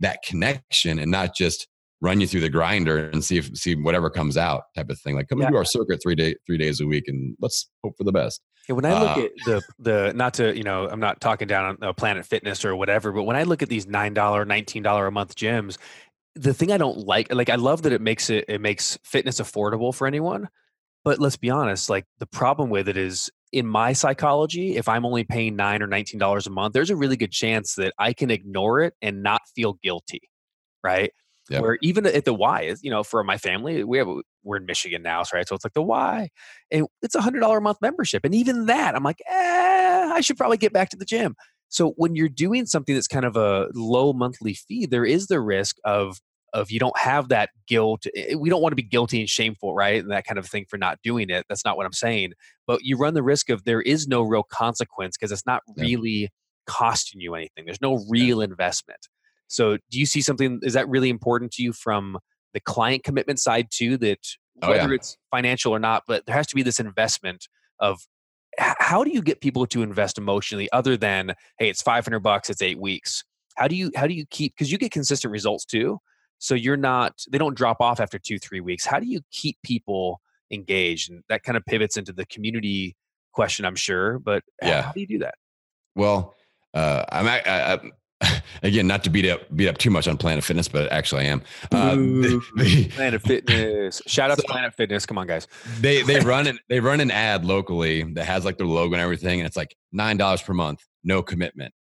that 0.00 0.18
connection 0.26 0.98
and 0.98 1.10
not 1.10 1.34
just 1.34 1.68
run 2.00 2.20
you 2.20 2.26
through 2.26 2.40
the 2.40 2.50
grinder 2.50 3.08
and 3.08 3.24
see 3.24 3.38
if 3.38 3.56
see 3.56 3.74
whatever 3.74 4.10
comes 4.10 4.36
out 4.36 4.64
type 4.76 4.90
of 4.90 5.00
thing. 5.00 5.14
Like 5.14 5.28
come 5.28 5.38
yeah. 5.38 5.46
and 5.46 5.54
do 5.54 5.58
our 5.58 5.64
circuit 5.64 6.00
three 6.02 6.14
day 6.14 6.34
three 6.46 6.58
days 6.58 6.80
a 6.80 6.86
week 6.86 7.04
and 7.08 7.36
let's 7.40 7.70
hope 7.82 7.96
for 7.96 8.04
the 8.04 8.12
best. 8.12 8.40
Yeah, 8.68 8.76
when 8.76 8.84
I 8.86 9.00
look 9.00 9.16
uh, 9.16 9.20
at 9.20 9.30
the 9.46 9.62
the 9.78 10.12
not 10.14 10.34
to 10.34 10.56
you 10.56 10.62
know 10.62 10.88
I'm 10.88 11.00
not 11.00 11.20
talking 11.20 11.48
down 11.48 11.64
on 11.64 11.88
uh, 11.88 11.92
Planet 11.92 12.26
Fitness 12.26 12.64
or 12.64 12.76
whatever, 12.76 13.12
but 13.12 13.24
when 13.24 13.36
I 13.36 13.44
look 13.44 13.62
at 13.62 13.68
these 13.68 13.86
nine 13.86 14.14
dollar, 14.14 14.44
nineteen 14.44 14.82
dollar 14.82 15.06
a 15.06 15.12
month 15.12 15.34
gyms, 15.34 15.78
the 16.34 16.54
thing 16.54 16.72
I 16.72 16.78
don't 16.78 16.98
like, 16.98 17.32
like 17.32 17.50
I 17.50 17.56
love 17.56 17.82
that 17.82 17.92
it 17.92 18.00
makes 18.00 18.30
it 18.30 18.46
it 18.48 18.60
makes 18.60 18.98
fitness 19.04 19.40
affordable 19.40 19.94
for 19.94 20.06
anyone. 20.06 20.48
But 21.04 21.18
let's 21.18 21.36
be 21.36 21.50
honest, 21.50 21.90
like 21.90 22.06
the 22.18 22.26
problem 22.26 22.70
with 22.70 22.88
it 22.88 22.96
is 22.96 23.30
in 23.52 23.66
my 23.66 23.92
psychology, 23.92 24.76
if 24.76 24.88
I'm 24.88 25.04
only 25.04 25.24
paying 25.24 25.54
nine 25.54 25.82
or 25.82 25.86
nineteen 25.86 26.18
dollars 26.18 26.46
a 26.46 26.50
month, 26.50 26.72
there's 26.72 26.90
a 26.90 26.96
really 26.96 27.16
good 27.16 27.30
chance 27.30 27.74
that 27.74 27.92
I 27.98 28.12
can 28.12 28.30
ignore 28.30 28.80
it 28.80 28.94
and 29.02 29.22
not 29.22 29.42
feel 29.54 29.78
guilty. 29.82 30.22
Right. 30.82 31.12
Yep. 31.50 31.62
Where 31.62 31.78
even 31.82 32.06
at 32.06 32.24
the 32.24 32.32
Y 32.32 32.62
is, 32.62 32.82
you 32.82 32.90
know, 32.90 33.02
for 33.02 33.22
my 33.22 33.36
family, 33.36 33.84
we 33.84 33.98
have 33.98 34.08
we're 34.44 34.56
in 34.56 34.66
Michigan 34.66 35.02
now, 35.02 35.22
right? 35.32 35.46
So 35.46 35.54
it's 35.54 35.64
like 35.64 35.74
the 35.74 35.82
Y, 35.82 36.30
and 36.70 36.86
it's 37.02 37.14
a 37.14 37.20
hundred 37.20 37.40
dollar 37.40 37.58
a 37.58 37.60
month 37.60 37.78
membership, 37.82 38.24
and 38.24 38.34
even 38.34 38.66
that, 38.66 38.96
I'm 38.96 39.02
like, 39.02 39.20
eh, 39.28 40.10
I 40.14 40.20
should 40.22 40.38
probably 40.38 40.56
get 40.56 40.72
back 40.72 40.88
to 40.90 40.96
the 40.96 41.04
gym. 41.04 41.34
So 41.68 41.90
when 41.96 42.16
you're 42.16 42.28
doing 42.28 42.66
something 42.66 42.94
that's 42.94 43.08
kind 43.08 43.26
of 43.26 43.36
a 43.36 43.68
low 43.74 44.12
monthly 44.14 44.54
fee, 44.54 44.86
there 44.86 45.04
is 45.04 45.26
the 45.26 45.40
risk 45.40 45.76
of 45.84 46.18
of 46.54 46.70
you 46.70 46.78
don't 46.78 46.96
have 46.96 47.28
that 47.28 47.50
guilt. 47.66 48.06
Eh, 48.16 48.26
eh, 48.30 48.34
we 48.36 48.48
don't 48.48 48.62
want 48.62 48.72
to 48.72 48.76
be 48.76 48.82
guilty 48.82 49.20
and 49.20 49.28
shameful, 49.28 49.74
right? 49.74 50.00
And 50.00 50.10
that 50.10 50.24
kind 50.24 50.38
of 50.38 50.46
thing 50.46 50.64
for 50.68 50.78
not 50.78 50.98
doing 51.02 51.28
it. 51.28 51.44
That's 51.48 51.64
not 51.64 51.76
what 51.76 51.84
I'm 51.84 51.92
saying. 51.92 52.32
But 52.66 52.82
you 52.82 52.96
run 52.96 53.14
the 53.14 53.22
risk 53.22 53.50
of 53.50 53.64
there 53.64 53.82
is 53.82 54.08
no 54.08 54.22
real 54.22 54.44
consequence 54.44 55.16
because 55.16 55.32
it's 55.32 55.44
not 55.44 55.62
really 55.76 56.30
costing 56.66 57.20
you 57.20 57.34
anything. 57.34 57.66
There's 57.66 57.82
no 57.82 58.04
real 58.08 58.40
investment. 58.40 59.00
So 59.48 59.76
do 59.90 59.98
you 59.98 60.06
see 60.06 60.22
something 60.22 60.60
is 60.62 60.72
that 60.72 60.88
really 60.88 61.10
important 61.10 61.52
to 61.52 61.62
you 61.62 61.72
from 61.72 62.18
the 62.54 62.60
client 62.60 63.04
commitment 63.04 63.40
side 63.40 63.68
too 63.70 63.98
that 63.98 64.20
oh, 64.62 64.70
whether 64.70 64.88
yeah. 64.88 64.94
it's 64.94 65.18
financial 65.30 65.72
or 65.72 65.78
not, 65.78 66.04
but 66.06 66.24
there 66.24 66.36
has 66.36 66.46
to 66.46 66.54
be 66.54 66.62
this 66.62 66.80
investment 66.80 67.48
of 67.80 68.00
how 68.58 69.02
do 69.02 69.10
you 69.10 69.20
get 69.20 69.40
people 69.40 69.66
to 69.66 69.82
invest 69.82 70.16
emotionally 70.16 70.70
other 70.70 70.96
than 70.96 71.34
hey 71.58 71.68
it's 71.68 71.82
500 71.82 72.20
bucks 72.20 72.48
it's 72.48 72.62
8 72.62 72.78
weeks 72.78 73.24
how 73.56 73.66
do 73.66 73.74
you 73.74 73.90
how 73.96 74.06
do 74.06 74.14
you 74.14 74.24
keep 74.30 74.54
because 74.54 74.70
you 74.70 74.78
get 74.78 74.92
consistent 74.92 75.32
results 75.32 75.64
too 75.64 75.98
so 76.38 76.54
you're 76.54 76.76
not 76.76 77.22
they 77.30 77.38
don't 77.38 77.56
drop 77.56 77.80
off 77.80 78.00
after 78.00 78.18
2 78.18 78.38
3 78.38 78.60
weeks 78.60 78.84
how 78.84 78.98
do 78.98 79.06
you 79.06 79.20
keep 79.30 79.56
people 79.62 80.20
engaged 80.50 81.10
and 81.10 81.22
that 81.28 81.42
kind 81.42 81.56
of 81.56 81.64
pivots 81.66 81.96
into 81.96 82.12
the 82.12 82.26
community 82.26 82.96
question 83.32 83.64
i'm 83.64 83.76
sure 83.76 84.18
but 84.18 84.42
yeah 84.62 84.82
how 84.82 84.92
do 84.92 85.00
you 85.00 85.06
do 85.06 85.18
that 85.18 85.34
well 85.96 86.34
uh, 86.74 87.04
I'm, 87.10 87.28
I, 87.28 87.40
I, 87.46 87.80
again, 88.62 88.86
not 88.86 89.04
to 89.04 89.10
beat 89.10 89.28
up 89.28 89.42
beat 89.54 89.68
up 89.68 89.78
too 89.78 89.90
much 89.90 90.08
on 90.08 90.16
Planet 90.16 90.44
Fitness, 90.44 90.68
but 90.68 90.90
actually 90.90 91.22
I 91.22 91.28
am. 91.28 91.42
Uh, 91.70 91.94
the, 91.94 92.42
the, 92.56 92.88
Planet 92.88 93.22
Fitness. 93.22 94.02
Shout 94.06 94.30
out 94.30 94.38
so, 94.38 94.42
to 94.42 94.48
Planet 94.48 94.74
Fitness. 94.74 95.06
Come 95.06 95.18
on, 95.18 95.26
guys. 95.26 95.46
They 95.80 96.02
they 96.02 96.20
run 96.24 96.46
an 96.46 96.58
they 96.68 96.80
run 96.80 97.00
an 97.00 97.10
ad 97.10 97.44
locally 97.44 98.02
that 98.14 98.24
has 98.24 98.44
like 98.44 98.58
their 98.58 98.66
logo 98.66 98.94
and 98.94 99.02
everything, 99.02 99.40
and 99.40 99.46
it's 99.46 99.56
like 99.56 99.74
nine 99.92 100.16
dollars 100.16 100.42
per 100.42 100.52
month, 100.52 100.84
no 101.04 101.22
commitment. 101.22 101.72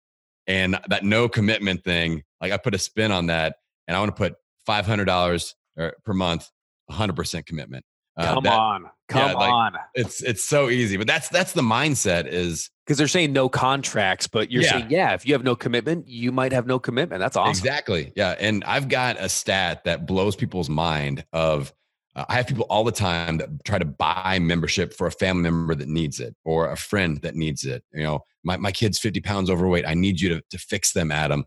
And 0.45 0.77
that 0.89 1.03
no 1.03 1.29
commitment 1.29 1.83
thing, 1.83 2.23
like 2.41 2.51
I 2.51 2.57
put 2.57 2.75
a 2.75 2.79
spin 2.79 3.11
on 3.11 3.27
that, 3.27 3.55
and 3.87 3.95
I 3.95 3.99
want 3.99 4.15
to 4.15 4.17
put 4.17 4.35
five 4.65 4.85
hundred 4.85 5.05
dollars 5.05 5.55
per 5.77 6.13
month, 6.13 6.49
hundred 6.89 7.15
percent 7.15 7.45
commitment. 7.45 7.85
Uh, 8.15 8.35
Come 8.35 8.43
that, 8.43 8.53
on, 8.53 8.85
come 9.07 9.31
yeah, 9.31 9.35
like, 9.35 9.51
on. 9.51 9.73
It's 9.95 10.21
it's 10.21 10.43
so 10.43 10.69
easy, 10.69 10.97
but 10.97 11.07
that's 11.07 11.29
that's 11.29 11.53
the 11.53 11.63
mindset 11.63 12.27
is 12.27 12.69
because 12.85 12.99
they're 12.99 13.07
saying 13.07 13.33
no 13.33 13.49
contracts, 13.49 14.27
but 14.27 14.51
you're 14.51 14.61
yeah. 14.61 14.71
saying 14.71 14.87
yeah, 14.91 15.13
if 15.15 15.25
you 15.25 15.33
have 15.33 15.43
no 15.43 15.55
commitment, 15.55 16.07
you 16.07 16.31
might 16.31 16.51
have 16.51 16.67
no 16.67 16.77
commitment. 16.77 17.19
That's 17.19 17.35
awesome. 17.35 17.49
Exactly. 17.49 18.13
Yeah, 18.15 18.35
and 18.39 18.63
I've 18.65 18.87
got 18.87 19.15
a 19.19 19.29
stat 19.29 19.85
that 19.85 20.05
blows 20.05 20.35
people's 20.35 20.69
mind. 20.69 21.25
Of 21.33 21.73
uh, 22.15 22.25
I 22.29 22.35
have 22.35 22.45
people 22.45 22.67
all 22.69 22.83
the 22.83 22.91
time 22.91 23.37
that 23.37 23.49
try 23.65 23.79
to 23.79 23.85
buy 23.85 24.37
membership 24.39 24.93
for 24.93 25.07
a 25.07 25.11
family 25.11 25.49
member 25.49 25.73
that 25.73 25.87
needs 25.87 26.19
it 26.19 26.35
or 26.45 26.69
a 26.69 26.77
friend 26.77 27.19
that 27.23 27.33
needs 27.33 27.65
it. 27.65 27.83
You 27.93 28.03
know, 28.03 28.19
my 28.43 28.57
my 28.57 28.71
kid's 28.71 28.99
fifty 28.99 29.21
pounds 29.21 29.49
overweight. 29.49 29.87
I 29.87 29.95
need 29.95 30.21
you 30.21 30.29
to 30.29 30.41
to 30.51 30.57
fix 30.59 30.93
them, 30.93 31.11
Adam. 31.11 31.45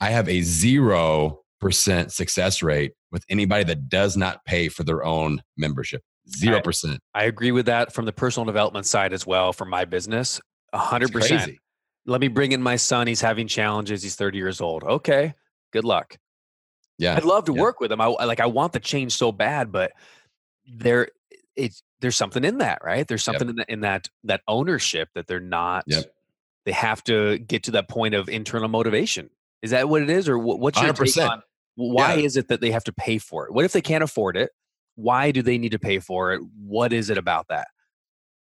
I 0.00 0.10
have 0.10 0.28
a 0.28 0.42
zero 0.42 1.40
percent 1.64 2.12
success 2.12 2.62
rate 2.62 2.92
with 3.10 3.24
anybody 3.30 3.64
that 3.64 3.88
does 3.88 4.18
not 4.18 4.44
pay 4.44 4.68
for 4.68 4.84
their 4.84 5.02
own 5.02 5.42
membership. 5.56 6.02
Zero 6.28 6.60
percent. 6.60 7.00
I 7.14 7.24
agree 7.24 7.52
with 7.52 7.66
that 7.66 7.92
from 7.92 8.04
the 8.04 8.12
personal 8.12 8.44
development 8.44 8.84
side 8.84 9.14
as 9.14 9.26
well. 9.26 9.52
For 9.54 9.64
my 9.64 9.86
business, 9.86 10.40
hundred 10.74 11.10
percent. 11.10 11.56
Let 12.06 12.20
me 12.20 12.28
bring 12.28 12.52
in 12.52 12.62
my 12.62 12.76
son. 12.76 13.06
He's 13.06 13.22
having 13.22 13.46
challenges. 13.46 14.02
He's 14.02 14.14
thirty 14.14 14.36
years 14.36 14.60
old. 14.60 14.84
Okay, 14.84 15.34
good 15.72 15.84
luck. 15.84 16.18
Yeah, 16.98 17.16
I'd 17.16 17.24
love 17.24 17.46
to 17.46 17.54
yeah. 17.54 17.62
work 17.62 17.80
with 17.80 17.90
him. 17.90 18.00
I 18.00 18.06
like. 18.06 18.40
I 18.40 18.46
want 18.46 18.74
the 18.74 18.80
change 18.80 19.12
so 19.12 19.32
bad, 19.32 19.72
but 19.72 19.92
there, 20.66 21.08
it's 21.56 21.82
there's 22.00 22.16
something 22.16 22.44
in 22.44 22.58
that, 22.58 22.80
right? 22.84 23.08
There's 23.08 23.24
something 23.24 23.48
yep. 23.48 23.52
in, 23.52 23.56
that, 23.56 23.70
in 23.70 23.80
that 23.80 24.08
that 24.24 24.40
ownership 24.46 25.08
that 25.14 25.26
they're 25.26 25.40
not. 25.40 25.84
Yep. 25.86 26.04
They 26.66 26.72
have 26.72 27.02
to 27.04 27.38
get 27.38 27.64
to 27.64 27.72
that 27.72 27.88
point 27.88 28.14
of 28.14 28.28
internal 28.28 28.68
motivation. 28.68 29.30
Is 29.62 29.70
that 29.70 29.88
what 29.88 30.02
it 30.02 30.10
is, 30.10 30.28
or 30.28 30.38
what's 30.38 30.80
your 30.80 30.92
100%. 30.92 31.14
take 31.14 31.30
on? 31.30 31.42
Why 31.76 32.14
Yeah. 32.14 32.24
is 32.24 32.36
it 32.36 32.48
that 32.48 32.60
they 32.60 32.70
have 32.70 32.84
to 32.84 32.92
pay 32.92 33.18
for 33.18 33.46
it? 33.46 33.52
What 33.52 33.64
if 33.64 33.72
they 33.72 33.80
can't 33.80 34.04
afford 34.04 34.36
it? 34.36 34.50
Why 34.96 35.30
do 35.30 35.42
they 35.42 35.58
need 35.58 35.72
to 35.72 35.78
pay 35.78 35.98
for 35.98 36.32
it? 36.32 36.40
What 36.56 36.92
is 36.92 37.10
it 37.10 37.18
about 37.18 37.46
that? 37.48 37.68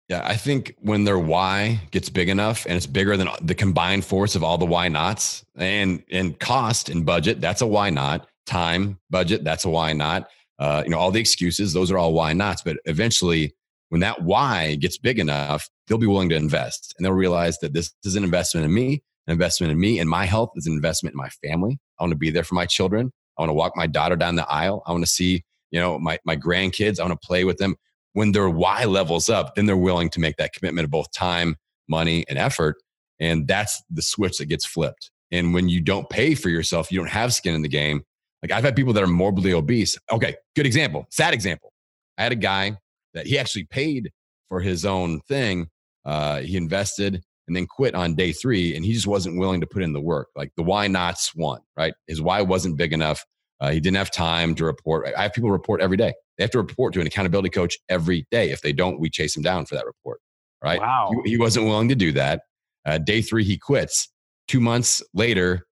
Yeah, 0.07 0.21
I 0.23 0.35
think 0.35 0.75
when 0.79 1.03
their 1.03 1.17
why 1.17 1.81
gets 1.89 2.09
big 2.09 2.29
enough 2.29 2.65
and 2.67 2.75
it's 2.75 2.85
bigger 2.85 3.17
than 3.17 3.27
the 3.41 3.55
combined 3.55 4.05
force 4.05 4.35
of 4.35 4.43
all 4.43 4.57
the 4.59 4.65
why 4.65 4.87
nots 4.87 5.43
and 5.57 6.03
and 6.11 6.39
cost 6.39 6.89
and 6.89 7.03
budget, 7.05 7.41
that's 7.41 7.61
a 7.61 7.67
why 7.67 7.89
not. 7.89 8.27
Time, 8.45 8.99
budget, 9.09 9.43
that's 9.43 9.65
a 9.65 9.69
why 9.69 9.93
not. 9.93 10.29
Uh, 10.59 10.83
you 10.85 10.91
know, 10.91 10.99
all 10.99 11.09
the 11.09 11.19
excuses, 11.19 11.73
those 11.73 11.89
are 11.89 11.97
all 11.97 12.13
why 12.13 12.33
nots. 12.33 12.61
But 12.61 12.77
eventually, 12.85 13.55
when 13.89 14.01
that 14.01 14.21
why 14.21 14.75
gets 14.75 14.99
big 14.99 15.17
enough, 15.17 15.67
they'll 15.87 15.97
be 15.97 16.05
willing 16.05 16.29
to 16.29 16.35
invest 16.35 16.93
and 16.97 17.05
they'll 17.05 17.13
realize 17.13 17.57
that 17.59 17.73
this 17.73 17.91
is 18.03 18.15
an 18.15 18.23
investment 18.23 18.65
in 18.65 18.73
me, 18.73 19.01
an 19.25 19.33
investment 19.33 19.71
in 19.71 19.79
me 19.79 19.97
and 19.97 20.07
my 20.07 20.25
health 20.25 20.51
is 20.55 20.67
an 20.67 20.73
investment 20.73 21.13
in 21.13 21.17
my 21.17 21.29
family. 21.29 21.79
I 21.99 22.03
want 22.03 22.11
to 22.11 22.17
be 22.17 22.31
there 22.31 22.43
for 22.43 22.55
my 22.55 22.65
children. 22.65 23.11
I 23.37 23.41
want 23.41 23.49
to 23.49 23.53
walk 23.53 23.73
my 23.75 23.87
daughter 23.87 24.15
down 24.15 24.35
the 24.35 24.49
aisle. 24.49 24.83
I 24.85 24.91
want 24.91 25.03
to 25.03 25.09
see, 25.09 25.43
you 25.71 25.79
know, 25.79 25.99
my 25.99 26.19
my 26.25 26.35
grandkids. 26.35 26.99
I 26.99 27.03
want 27.03 27.19
to 27.19 27.27
play 27.27 27.43
with 27.43 27.57
them 27.57 27.75
when 28.15 28.31
their 28.31 28.49
why 28.49 28.85
levels 28.85 29.27
up, 29.27 29.55
then 29.55 29.65
they're 29.65 29.75
willing 29.75 30.09
to 30.09 30.21
make 30.21 30.37
that 30.37 30.53
commitment 30.53 30.85
of 30.85 30.91
both 30.91 31.11
time, 31.11 31.57
money, 31.89 32.23
and 32.29 32.39
effort. 32.39 32.77
And 33.19 33.45
that's 33.45 33.83
the 33.89 34.01
switch 34.01 34.37
that 34.37 34.45
gets 34.45 34.65
flipped. 34.65 35.11
And 35.31 35.53
when 35.53 35.67
you 35.67 35.81
don't 35.81 36.09
pay 36.09 36.33
for 36.33 36.47
yourself, 36.47 36.91
you 36.93 36.97
don't 36.97 37.09
have 37.09 37.33
skin 37.33 37.53
in 37.53 37.61
the 37.61 37.67
game. 37.67 38.03
Like 38.41 38.53
I've 38.53 38.63
had 38.63 38.73
people 38.73 38.93
that 38.93 39.03
are 39.03 39.07
morbidly 39.07 39.51
obese. 39.51 39.97
Okay, 40.11 40.35
good 40.55 40.65
example, 40.65 41.07
sad 41.11 41.33
example. 41.33 41.73
I 42.17 42.23
had 42.23 42.31
a 42.31 42.37
guy 42.37 42.77
that 43.13 43.27
he 43.27 43.37
actually 43.37 43.65
paid 43.65 44.11
for 44.47 44.61
his 44.61 44.85
own 44.85 45.19
thing. 45.27 45.67
Uh, 46.05 46.39
he 46.39 46.55
invested 46.55 47.21
and 47.47 47.55
then 47.55 47.67
quit 47.67 47.93
on 47.95 48.15
day 48.15 48.31
three, 48.31 48.75
and 48.75 48.83
he 48.83 48.93
just 48.93 49.07
wasn't 49.07 49.37
willing 49.37 49.61
to 49.61 49.67
put 49.67 49.83
in 49.83 49.93
the 49.93 50.01
work. 50.01 50.29
Like 50.35 50.51
the 50.57 50.63
why 50.63 50.87
nots 50.87 51.33
won, 51.35 51.61
right? 51.77 51.93
His 52.07 52.21
why 52.21 52.41
wasn't 52.41 52.77
big 52.77 52.93
enough. 52.93 53.23
Uh, 53.61 53.71
he 53.71 53.79
didn't 53.79 53.97
have 53.97 54.11
time 54.11 54.53
to 54.55 54.65
report. 54.65 55.07
I 55.17 55.23
have 55.23 55.33
people 55.33 55.49
report 55.51 55.81
every 55.81 55.97
day. 55.97 56.13
They 56.37 56.43
have 56.43 56.51
to 56.51 56.57
report 56.57 56.93
to 56.95 57.01
an 57.01 57.07
accountability 57.07 57.49
coach 57.49 57.77
every 57.87 58.27
day. 58.31 58.49
If 58.51 58.61
they 58.61 58.73
don't, 58.73 58.99
we 58.99 59.09
chase 59.09 59.33
them 59.33 59.43
down 59.43 59.65
for 59.65 59.75
that 59.75 59.85
report. 59.85 60.19
Right? 60.61 60.79
Wow. 60.81 61.11
He, 61.23 61.31
he 61.31 61.37
wasn't 61.37 61.67
willing 61.67 61.87
to 61.89 61.95
do 61.95 62.11
that. 62.13 62.41
Uh, 62.85 62.97
day 62.97 63.21
three, 63.21 63.43
he 63.43 63.57
quits. 63.57 64.09
Two 64.47 64.59
months 64.59 65.01
later, 65.13 65.65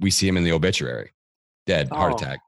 we 0.00 0.10
see 0.10 0.26
him 0.26 0.36
in 0.36 0.44
the 0.44 0.52
obituary, 0.52 1.10
dead, 1.66 1.88
heart 1.90 2.12
Oh. 2.12 2.16
attack. 2.16 2.40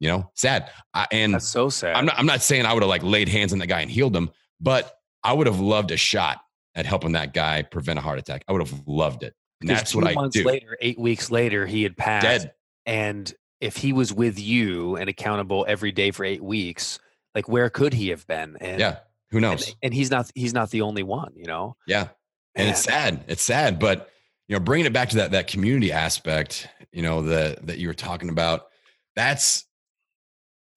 You 0.00 0.08
know, 0.08 0.30
sad. 0.34 0.70
I, 0.94 1.06
and 1.10 1.34
That's 1.34 1.48
so 1.48 1.68
sad. 1.70 1.96
I'm 1.96 2.04
not. 2.06 2.16
I'm 2.18 2.26
not 2.26 2.40
saying 2.42 2.66
I 2.66 2.72
would 2.72 2.82
have 2.84 2.88
like 2.90 3.02
laid 3.02 3.28
hands 3.28 3.52
on 3.52 3.58
that 3.58 3.66
guy 3.66 3.80
and 3.80 3.90
healed 3.90 4.14
him, 4.14 4.30
but 4.60 4.92
I 5.24 5.32
would 5.32 5.48
have 5.48 5.58
loved 5.58 5.90
a 5.90 5.96
shot 5.96 6.38
at 6.74 6.86
helping 6.86 7.12
that 7.12 7.32
guy 7.34 7.62
prevent 7.62 7.98
a 7.98 8.02
heart 8.02 8.18
attack. 8.18 8.44
I 8.48 8.52
would 8.52 8.66
have 8.66 8.82
loved 8.86 9.22
it. 9.22 9.34
And 9.60 9.68
that's 9.70 9.94
what 9.94 10.06
I 10.06 10.12
months 10.12 10.36
do. 10.36 10.44
later, 10.44 10.76
eight 10.80 10.98
weeks 10.98 11.30
later, 11.30 11.66
he 11.66 11.82
had 11.82 11.96
passed. 11.96 12.24
Dead. 12.24 12.52
And 12.86 13.32
if 13.60 13.76
he 13.76 13.92
was 13.92 14.12
with 14.12 14.38
you 14.38 14.96
and 14.96 15.10
accountable 15.10 15.64
every 15.68 15.90
day 15.90 16.10
for 16.12 16.24
eight 16.24 16.42
weeks, 16.42 17.00
like 17.34 17.48
where 17.48 17.68
could 17.68 17.92
he 17.92 18.10
have 18.10 18.26
been? 18.26 18.56
And, 18.60 18.80
Yeah. 18.80 18.98
Who 19.30 19.40
knows? 19.40 19.74
and 19.82 19.92
he's 19.92 20.10
not. 20.10 20.30
He's 20.34 20.54
not 20.54 20.70
the 20.70 20.80
only 20.82 21.02
one. 21.02 21.32
You 21.36 21.44
know. 21.46 21.76
Yeah. 21.86 22.08
and 22.54 22.68
it's 22.68 22.82
sad 22.82 23.24
it's 23.28 23.42
sad 23.42 23.78
but 23.78 24.08
you 24.48 24.56
know 24.56 24.60
bringing 24.60 24.86
it 24.86 24.92
back 24.92 25.10
to 25.10 25.16
that 25.16 25.32
that 25.32 25.46
community 25.48 25.92
aspect 25.92 26.66
you 26.92 27.02
know 27.02 27.22
that 27.22 27.66
that 27.66 27.78
you 27.78 27.86
were 27.88 27.94
talking 27.94 28.30
about 28.30 28.66
that's 29.14 29.64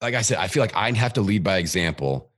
like 0.02 0.14
i 0.14 0.20
said 0.20 0.36
i 0.38 0.46
feel 0.48 0.62
like 0.62 0.76
i'd 0.76 0.96
have 0.96 1.14
to 1.14 1.22
lead 1.22 1.42
by 1.42 1.56
example 1.56 2.30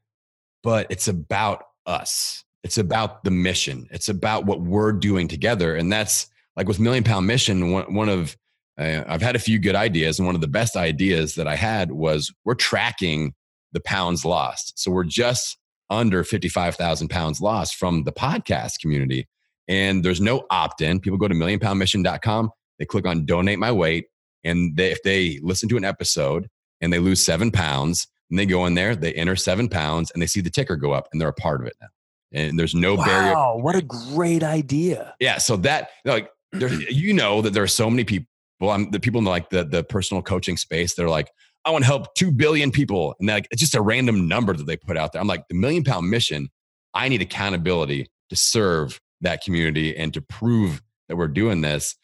but 0.63 0.87
it's 0.89 1.09
about 1.09 1.65
us 1.85 2.44
it's 2.65 2.79
about 2.79 3.25
the 3.25 3.31
mission 3.31 3.87
it's 3.91 4.09
about 4.09 4.47
what 4.47 4.61
we're 4.61 4.93
doing 4.93 5.29
together 5.29 5.77
and 5.77 5.93
that's 5.93 6.29
like 6.57 6.67
with 6.67 6.81
million 6.81 7.05
pound 7.05 7.27
mission 7.27 7.71
one, 7.71 7.95
one 7.95 8.09
of 8.09 8.37
uh, 8.79 9.05
i've 9.07 9.23
had 9.23 9.37
a 9.37 9.41
few 9.41 9.59
good 9.59 9.77
ideas 9.77 10.19
and 10.19 10.27
one 10.27 10.35
of 10.35 10.41
the 10.41 10.49
best 10.49 10.77
ideas 10.77 11.35
that 11.37 11.47
i 11.47 11.55
had 11.55 11.93
was 11.93 12.33
we're 12.45 12.55
tracking 12.55 13.33
the 13.73 13.81
pounds 13.81 14.25
lost 14.25 14.79
so 14.79 14.91
we're 14.91 15.05
just 15.05 15.59
under 15.91 16.25
55,000 16.25 17.09
pounds 17.09 17.41
lost 17.41 17.77
from 17.77 18.05
the 18.05 18.13
podcast 18.13 18.81
community. 18.81 19.29
And 19.69 20.05
there's 20.05 20.21
no 20.21 20.45
opt 20.51 20.81
in. 20.81 21.01
People 21.01 21.19
go 21.19 21.29
to 21.29 21.35
millionpoundmission.com, 21.35 22.51
they 22.79 22.85
click 22.85 23.07
on 23.07 23.25
donate 23.25 23.59
my 23.59 23.73
weight. 23.73 24.07
And 24.43 24.77
they, 24.77 24.91
if 24.91 25.03
they 25.03 25.41
listen 25.43 25.69
to 25.71 25.77
an 25.77 25.85
episode 25.85 26.49
and 26.81 26.93
they 26.93 26.99
lose 26.99 27.25
seven 27.25 27.51
pounds, 27.51 28.07
and 28.31 28.39
they 28.39 28.47
go 28.47 28.67
in 28.67 28.75
there, 28.75 28.97
they 28.97 29.13
enter 29.13 29.37
seven 29.37 29.69
pounds 29.69 30.11
and 30.11 30.21
they 30.21 30.27
see 30.27 30.41
the 30.41 30.51
ticker 30.51 30.77
go 30.77 30.93
up 30.93 31.09
and 31.13 31.21
they're 31.21 31.29
a 31.29 31.35
part 31.35 31.61
of 31.61 31.67
it 31.67 31.75
now. 31.81 31.89
And 32.35 32.59
there's 32.59 32.75
no 32.75 32.97
barrier. 32.97 33.35
Wow, 33.35 33.59
what 33.59 33.77
a 33.77 33.83
great 33.83 34.43
idea! 34.43 35.15
Yeah. 35.21 35.39
So 35.39 35.57
that, 35.59 35.91
like, 36.05 36.31
there, 36.53 36.69
you 36.91 37.15
know 37.15 37.41
that 37.41 37.53
there 37.53 37.63
are 37.63 37.69
so 37.69 37.89
many 37.89 38.05
people. 38.05 38.27
I'm 38.63 38.91
the 38.91 39.01
people 39.01 39.21
in 39.21 39.25
like 39.25 39.51
the 39.51 39.65
the 39.65 39.85
personal 39.85 40.23
coaching 40.23 40.57
space. 40.57 40.95
They're 40.95 41.09
like, 41.09 41.31
I 41.65 41.71
want 41.71 41.85
to 41.85 41.87
help 41.87 42.15
two 42.15 42.33
billion 42.33 42.71
people, 42.71 43.15
and 43.21 43.29
like 43.29 43.49
it's 43.51 43.61
just 43.61 43.75
a 43.75 43.81
random 43.81 44.29
number 44.29 44.53
that 44.55 44.67
they 44.67 44.77
put 44.77 44.97
out 44.97 45.13
there. 45.13 45.21
I'm 45.21 45.29
like, 45.29 45.47
the 45.49 45.55
million 45.55 45.85
pound 45.85 46.11
mission. 46.11 46.49
I 46.93 47.09
need 47.09 47.23
accountability 47.23 48.09
to 48.31 48.37
serve 48.37 49.01
that 49.21 49.43
community 49.43 49.97
and 49.97 50.15
to 50.15 50.21
prove 50.21 50.81
that 51.09 51.17
we're 51.17 51.29
doing 51.29 51.61
this. 51.61 51.97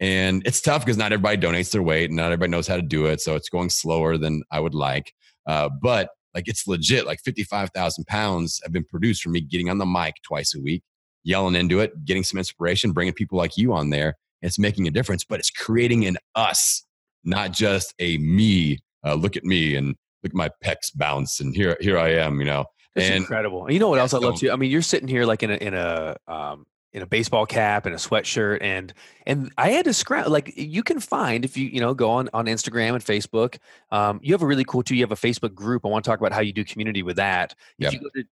And 0.00 0.42
it's 0.46 0.60
tough 0.60 0.84
because 0.84 0.96
not 0.96 1.12
everybody 1.12 1.36
donates 1.36 1.70
their 1.72 1.82
weight, 1.82 2.10
and 2.10 2.16
not 2.16 2.26
everybody 2.26 2.50
knows 2.50 2.66
how 2.66 2.76
to 2.76 2.82
do 2.82 3.06
it. 3.06 3.20
So 3.20 3.34
it's 3.34 3.48
going 3.48 3.70
slower 3.70 4.16
than 4.16 4.42
I 4.50 4.60
would 4.60 4.74
like. 4.74 5.12
Uh, 5.46 5.68
but 5.82 6.10
like 6.34 6.48
it's 6.48 6.66
legit. 6.66 7.06
Like 7.06 7.20
55,000 7.20 8.06
pounds 8.06 8.60
have 8.62 8.72
been 8.72 8.84
produced 8.84 9.22
from 9.22 9.32
me 9.32 9.40
getting 9.40 9.70
on 9.70 9.78
the 9.78 9.86
mic 9.86 10.14
twice 10.22 10.54
a 10.54 10.60
week, 10.60 10.82
yelling 11.24 11.54
into 11.54 11.80
it, 11.80 12.04
getting 12.04 12.24
some 12.24 12.38
inspiration, 12.38 12.92
bringing 12.92 13.14
people 13.14 13.38
like 13.38 13.56
you 13.56 13.72
on 13.72 13.90
there. 13.90 14.14
It's 14.42 14.58
making 14.58 14.86
a 14.86 14.90
difference, 14.90 15.24
but 15.24 15.40
it's 15.40 15.50
creating 15.50 16.06
an 16.06 16.16
us, 16.34 16.84
not 17.24 17.52
just 17.52 17.94
a 17.98 18.18
me. 18.18 18.78
Uh, 19.04 19.14
look 19.14 19.36
at 19.36 19.44
me 19.44 19.74
and 19.74 19.88
look 20.22 20.30
at 20.30 20.34
my 20.34 20.50
pecs 20.64 20.94
bounce, 20.94 21.40
and 21.40 21.54
here, 21.54 21.76
here 21.80 21.98
I 21.98 22.10
am. 22.10 22.38
You 22.38 22.46
know, 22.46 22.64
That's 22.94 23.08
and 23.08 23.16
incredible. 23.16 23.64
And 23.64 23.74
you 23.74 23.80
know 23.80 23.88
what 23.88 23.98
else 23.98 24.14
I 24.14 24.18
love 24.18 24.38
too? 24.38 24.50
I 24.50 24.56
mean, 24.56 24.70
you're 24.70 24.82
sitting 24.82 25.08
here 25.08 25.24
like 25.24 25.42
in 25.42 25.50
a 25.50 25.56
in 25.56 25.74
a 25.74 26.16
um, 26.28 26.66
in 26.92 27.02
a 27.02 27.06
baseball 27.06 27.44
cap 27.46 27.84
and 27.86 27.94
a 27.94 27.98
sweatshirt, 27.98 28.58
and 28.62 28.92
and 29.26 29.52
I 29.58 29.70
had 29.70 29.84
to 29.84 29.92
scrap 29.92 30.28
Like 30.28 30.52
you 30.56 30.82
can 30.82 31.00
find 31.00 31.44
if 31.44 31.56
you 31.56 31.66
you 31.68 31.80
know 31.80 31.94
go 31.94 32.10
on 32.10 32.28
on 32.32 32.46
Instagram 32.46 32.94
and 32.94 33.04
Facebook. 33.04 33.58
Um, 33.90 34.20
you 34.22 34.32
have 34.34 34.42
a 34.42 34.46
really 34.46 34.64
cool 34.64 34.82
too. 34.82 34.94
You 34.94 35.02
have 35.02 35.12
a 35.12 35.16
Facebook 35.16 35.54
group. 35.54 35.84
I 35.84 35.88
want 35.88 36.04
to 36.04 36.10
talk 36.10 36.18
about 36.18 36.32
how 36.32 36.40
you 36.40 36.52
do 36.52 36.64
community 36.64 37.02
with 37.02 37.16
that. 37.16 37.54
If 37.78 37.92
Yep. 37.92 37.92
you 37.92 38.00
go 38.00 38.08
to 38.14 38.24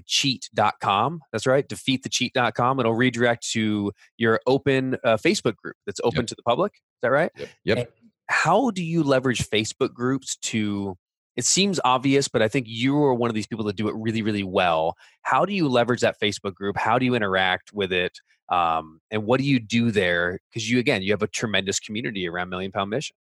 defeatthecheat.com, 0.00 1.20
that's 1.32 1.46
right, 1.46 1.68
defeatthecheat.com. 1.68 2.80
It'll 2.80 2.94
redirect 2.94 3.48
to 3.52 3.92
your 4.16 4.40
open 4.46 4.96
uh, 5.04 5.16
Facebook 5.16 5.56
group 5.56 5.76
that's 5.86 6.00
open 6.04 6.20
Yep. 6.22 6.26
to 6.28 6.34
the 6.34 6.42
public. 6.42 6.74
Is 6.74 6.80
that 7.02 7.10
right? 7.10 7.30
yep, 7.36 7.48
yep. 7.64 7.92
how 8.28 8.70
do 8.70 8.82
you 8.82 9.02
leverage 9.02 9.48
Facebook 9.48 9.92
groups 9.94 10.36
to 10.36 10.96
it 11.36 11.44
seems 11.44 11.80
obvious, 11.84 12.28
but 12.28 12.42
I 12.42 12.48
think 12.48 12.66
you 12.68 12.96
are 13.02 13.14
one 13.14 13.30
of 13.30 13.34
these 13.34 13.46
people 13.46 13.64
that 13.66 13.76
do 13.76 13.88
it 13.88 13.94
really, 13.96 14.22
really 14.22 14.44
well. 14.44 14.96
How 15.22 15.44
do 15.44 15.52
you 15.52 15.68
leverage 15.68 16.00
that 16.00 16.20
Facebook 16.20 16.54
group? 16.54 16.76
How 16.76 16.98
do 16.98 17.04
you 17.04 17.14
interact 17.14 17.72
with 17.72 17.92
it? 17.92 18.18
Um, 18.50 19.00
and 19.10 19.24
what 19.24 19.40
do 19.40 19.46
you 19.46 19.58
do 19.58 19.90
there? 19.90 20.38
Because 20.48 20.70
you, 20.70 20.78
again, 20.78 21.02
you 21.02 21.12
have 21.12 21.22
a 21.22 21.26
tremendous 21.26 21.80
community 21.80 22.28
around 22.28 22.50
Million 22.50 22.72
Pound 22.72 22.90
Mission. 22.90 23.16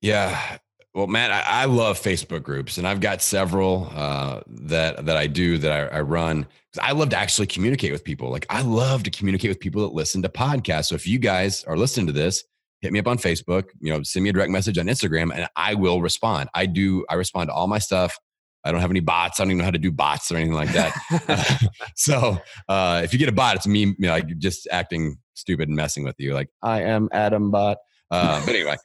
Yeah. 0.00 0.58
Well, 0.94 1.06
man, 1.06 1.30
I, 1.30 1.42
I 1.46 1.64
love 1.64 1.98
Facebook 1.98 2.42
groups, 2.42 2.76
and 2.76 2.86
I've 2.86 3.00
got 3.00 3.22
several 3.22 3.90
uh, 3.94 4.42
that 4.46 5.06
that 5.06 5.16
I 5.16 5.26
do 5.26 5.56
that 5.56 5.72
I, 5.72 5.98
I 5.98 6.00
run. 6.02 6.46
I 6.82 6.92
love 6.92 7.08
to 7.10 7.16
actually 7.16 7.46
communicate 7.46 7.92
with 7.92 8.04
people. 8.04 8.30
Like 8.30 8.44
I 8.50 8.60
love 8.60 9.02
to 9.04 9.10
communicate 9.10 9.50
with 9.50 9.58
people 9.58 9.80
that 9.82 9.94
listen 9.94 10.20
to 10.22 10.28
podcasts. 10.28 10.86
So 10.86 10.94
if 10.94 11.06
you 11.06 11.18
guys 11.18 11.64
are 11.64 11.78
listening 11.78 12.06
to 12.08 12.12
this, 12.12 12.44
hit 12.82 12.92
me 12.92 12.98
up 12.98 13.06
on 13.06 13.16
Facebook. 13.16 13.64
You 13.80 13.92
know, 13.92 14.02
send 14.02 14.24
me 14.24 14.30
a 14.30 14.32
direct 14.32 14.50
message 14.50 14.76
on 14.76 14.86
Instagram, 14.86 15.32
and 15.34 15.48
I 15.56 15.74
will 15.74 16.02
respond. 16.02 16.50
I 16.54 16.66
do. 16.66 17.06
I 17.08 17.14
respond 17.14 17.48
to 17.48 17.54
all 17.54 17.68
my 17.68 17.78
stuff. 17.78 18.18
I 18.64 18.70
don't 18.70 18.80
have 18.80 18.90
any 18.90 19.00
bots. 19.00 19.40
I 19.40 19.44
don't 19.44 19.50
even 19.50 19.58
know 19.58 19.64
how 19.64 19.70
to 19.70 19.78
do 19.78 19.90
bots 19.90 20.30
or 20.30 20.36
anything 20.36 20.54
like 20.54 20.72
that. 20.72 21.68
so 21.96 22.38
uh, 22.68 23.00
if 23.02 23.12
you 23.12 23.18
get 23.18 23.28
a 23.28 23.32
bot, 23.32 23.56
it's 23.56 23.66
me, 23.66 23.80
you 23.80 23.94
know, 23.98 24.12
like 24.12 24.38
just 24.38 24.68
acting 24.70 25.16
stupid 25.34 25.68
and 25.68 25.76
messing 25.76 26.04
with 26.04 26.16
you. 26.18 26.34
Like 26.34 26.48
I 26.62 26.82
am 26.82 27.08
Adam 27.12 27.50
Bot. 27.50 27.78
Uh, 28.10 28.44
but 28.44 28.54
anyway, 28.54 28.76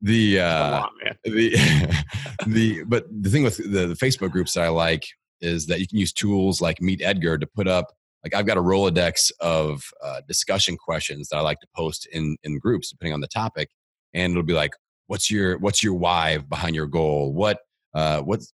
the 0.00 0.40
uh, 0.40 0.82
on, 0.82 0.88
the 1.24 2.04
the 2.46 2.84
but 2.84 3.04
the 3.10 3.30
thing 3.30 3.42
with 3.42 3.56
the, 3.56 3.86
the 3.86 3.94
Facebook 3.94 4.32
groups 4.32 4.52
that 4.54 4.64
I 4.64 4.68
like 4.68 5.04
is 5.40 5.66
that 5.66 5.80
you 5.80 5.86
can 5.86 5.98
use 5.98 6.12
tools 6.12 6.60
like 6.60 6.80
Meet 6.80 7.02
Edgar 7.02 7.38
to 7.38 7.46
put 7.46 7.66
up 7.66 7.86
like 8.24 8.34
I've 8.34 8.46
got 8.46 8.56
a 8.56 8.62
Rolodex 8.62 9.32
of 9.40 9.84
uh, 10.02 10.20
discussion 10.28 10.76
questions 10.76 11.28
that 11.28 11.36
I 11.36 11.40
like 11.40 11.60
to 11.60 11.66
post 11.74 12.06
in 12.12 12.36
in 12.42 12.58
groups 12.58 12.90
depending 12.90 13.14
on 13.14 13.20
the 13.20 13.28
topic, 13.28 13.70
and 14.14 14.32
it'll 14.32 14.42
be 14.42 14.52
like, 14.52 14.72
what's 15.06 15.30
your 15.30 15.58
what's 15.58 15.82
your 15.82 15.94
why 15.94 16.38
behind 16.38 16.74
your 16.74 16.86
goal? 16.86 17.32
What 17.32 17.60
uh, 17.94 18.20
what's 18.22 18.52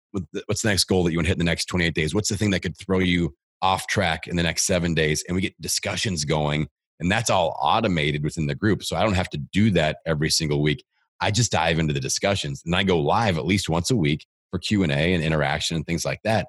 what's 0.45 0.61
the 0.61 0.69
next 0.69 0.83
goal 0.85 1.03
that 1.03 1.11
you 1.11 1.17
want 1.17 1.25
to 1.25 1.29
hit 1.29 1.35
in 1.35 1.39
the 1.39 1.45
next 1.45 1.65
28 1.65 1.93
days? 1.93 2.13
What's 2.13 2.29
the 2.29 2.37
thing 2.37 2.51
that 2.51 2.59
could 2.59 2.77
throw 2.77 2.99
you 2.99 3.35
off 3.61 3.87
track 3.87 4.27
in 4.27 4.35
the 4.35 4.43
next 4.43 4.65
seven 4.65 4.93
days? 4.93 5.23
And 5.27 5.35
we 5.35 5.41
get 5.41 5.59
discussions 5.61 6.25
going, 6.25 6.67
and 6.99 7.11
that's 7.11 7.29
all 7.29 7.57
automated 7.61 8.23
within 8.23 8.47
the 8.47 8.55
group, 8.55 8.83
so 8.83 8.95
I 8.95 9.03
don't 9.03 9.15
have 9.15 9.29
to 9.31 9.37
do 9.37 9.71
that 9.71 9.97
every 10.05 10.29
single 10.29 10.61
week. 10.61 10.83
I 11.21 11.31
just 11.31 11.53
dive 11.53 11.79
into 11.79 11.93
the 11.93 12.01
discussions 12.01 12.61
and 12.65 12.75
I 12.75 12.83
go 12.83 12.99
live 12.99 13.37
at 13.37 13.45
least 13.45 13.69
once 13.69 13.89
a 13.89 13.95
week 13.95 14.25
for 14.51 14.59
Q&A 14.59 14.87
and 14.91 15.23
interaction 15.23 15.77
and 15.77 15.85
things 15.85 16.03
like 16.03 16.19
that. 16.25 16.47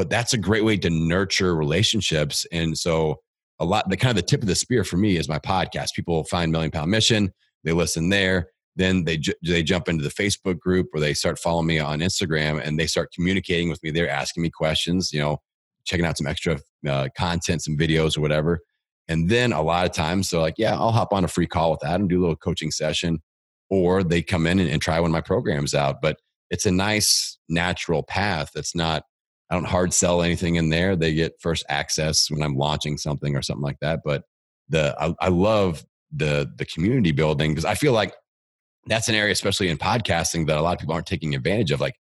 But 0.00 0.08
that's 0.08 0.32
a 0.32 0.38
great 0.38 0.64
way 0.64 0.78
to 0.78 0.88
nurture 0.88 1.54
relationships. 1.54 2.46
And 2.52 2.78
so 2.78 3.20
a 3.58 3.66
lot, 3.66 3.90
the 3.90 3.98
kind 3.98 4.08
of 4.08 4.16
the 4.16 4.26
tip 4.26 4.40
of 4.40 4.48
the 4.48 4.54
spear 4.54 4.82
for 4.82 4.96
me 4.96 5.18
is 5.18 5.28
my 5.28 5.38
podcast. 5.38 5.92
People 5.94 6.24
find 6.24 6.50
Million 6.50 6.70
Pound 6.70 6.90
Mission, 6.90 7.34
they 7.64 7.72
listen 7.72 8.08
there, 8.08 8.48
then 8.76 9.04
they 9.04 9.18
ju- 9.18 9.34
they 9.46 9.62
jump 9.62 9.90
into 9.90 10.02
the 10.02 10.08
Facebook 10.08 10.58
group 10.58 10.86
or 10.94 11.00
they 11.00 11.12
start 11.12 11.38
following 11.38 11.66
me 11.66 11.78
on 11.78 11.98
Instagram 11.98 12.66
and 12.66 12.78
they 12.78 12.86
start 12.86 13.12
communicating 13.12 13.68
with 13.68 13.82
me. 13.82 13.90
They're 13.90 14.08
asking 14.08 14.42
me 14.42 14.48
questions, 14.48 15.12
you 15.12 15.20
know, 15.20 15.36
checking 15.84 16.06
out 16.06 16.16
some 16.16 16.26
extra 16.26 16.58
uh, 16.88 17.10
content, 17.14 17.60
some 17.60 17.76
videos 17.76 18.16
or 18.16 18.22
whatever. 18.22 18.60
And 19.06 19.28
then 19.28 19.52
a 19.52 19.60
lot 19.60 19.84
of 19.84 19.92
times 19.92 20.30
they're 20.30 20.40
like, 20.40 20.54
yeah, 20.56 20.76
I'll 20.76 20.92
hop 20.92 21.12
on 21.12 21.24
a 21.24 21.28
free 21.28 21.46
call 21.46 21.72
with 21.72 21.84
Adam, 21.84 22.08
do 22.08 22.20
a 22.20 22.22
little 22.22 22.36
coaching 22.36 22.70
session, 22.70 23.20
or 23.68 24.02
they 24.02 24.22
come 24.22 24.46
in 24.46 24.60
and, 24.60 24.70
and 24.70 24.80
try 24.80 24.98
one 24.98 25.10
of 25.10 25.12
my 25.12 25.20
programs 25.20 25.74
out. 25.74 26.00
But 26.00 26.16
it's 26.48 26.64
a 26.64 26.70
nice 26.70 27.36
natural 27.50 28.02
path. 28.02 28.52
That's 28.54 28.74
not 28.74 29.02
I 29.50 29.54
don't 29.54 29.66
hard 29.66 29.92
sell 29.92 30.22
anything 30.22 30.56
in 30.56 30.68
there. 30.68 30.94
They 30.94 31.12
get 31.12 31.40
first 31.40 31.64
access 31.68 32.30
when 32.30 32.42
I'm 32.42 32.56
launching 32.56 32.96
something 32.96 33.34
or 33.36 33.42
something 33.42 33.64
like 33.64 33.80
that. 33.80 34.00
But 34.04 34.22
the 34.68 34.94
I, 34.98 35.14
I 35.20 35.28
love 35.28 35.84
the 36.12 36.50
the 36.56 36.64
community 36.64 37.12
building 37.12 37.50
because 37.50 37.64
I 37.64 37.74
feel 37.74 37.92
like 37.92 38.14
that's 38.86 39.08
an 39.08 39.14
area, 39.14 39.32
especially 39.32 39.68
in 39.68 39.76
podcasting, 39.76 40.46
that 40.46 40.56
a 40.56 40.62
lot 40.62 40.74
of 40.74 40.78
people 40.78 40.94
aren't 40.94 41.06
taking 41.06 41.34
advantage 41.34 41.70
of. 41.72 41.80
Like 41.80 41.96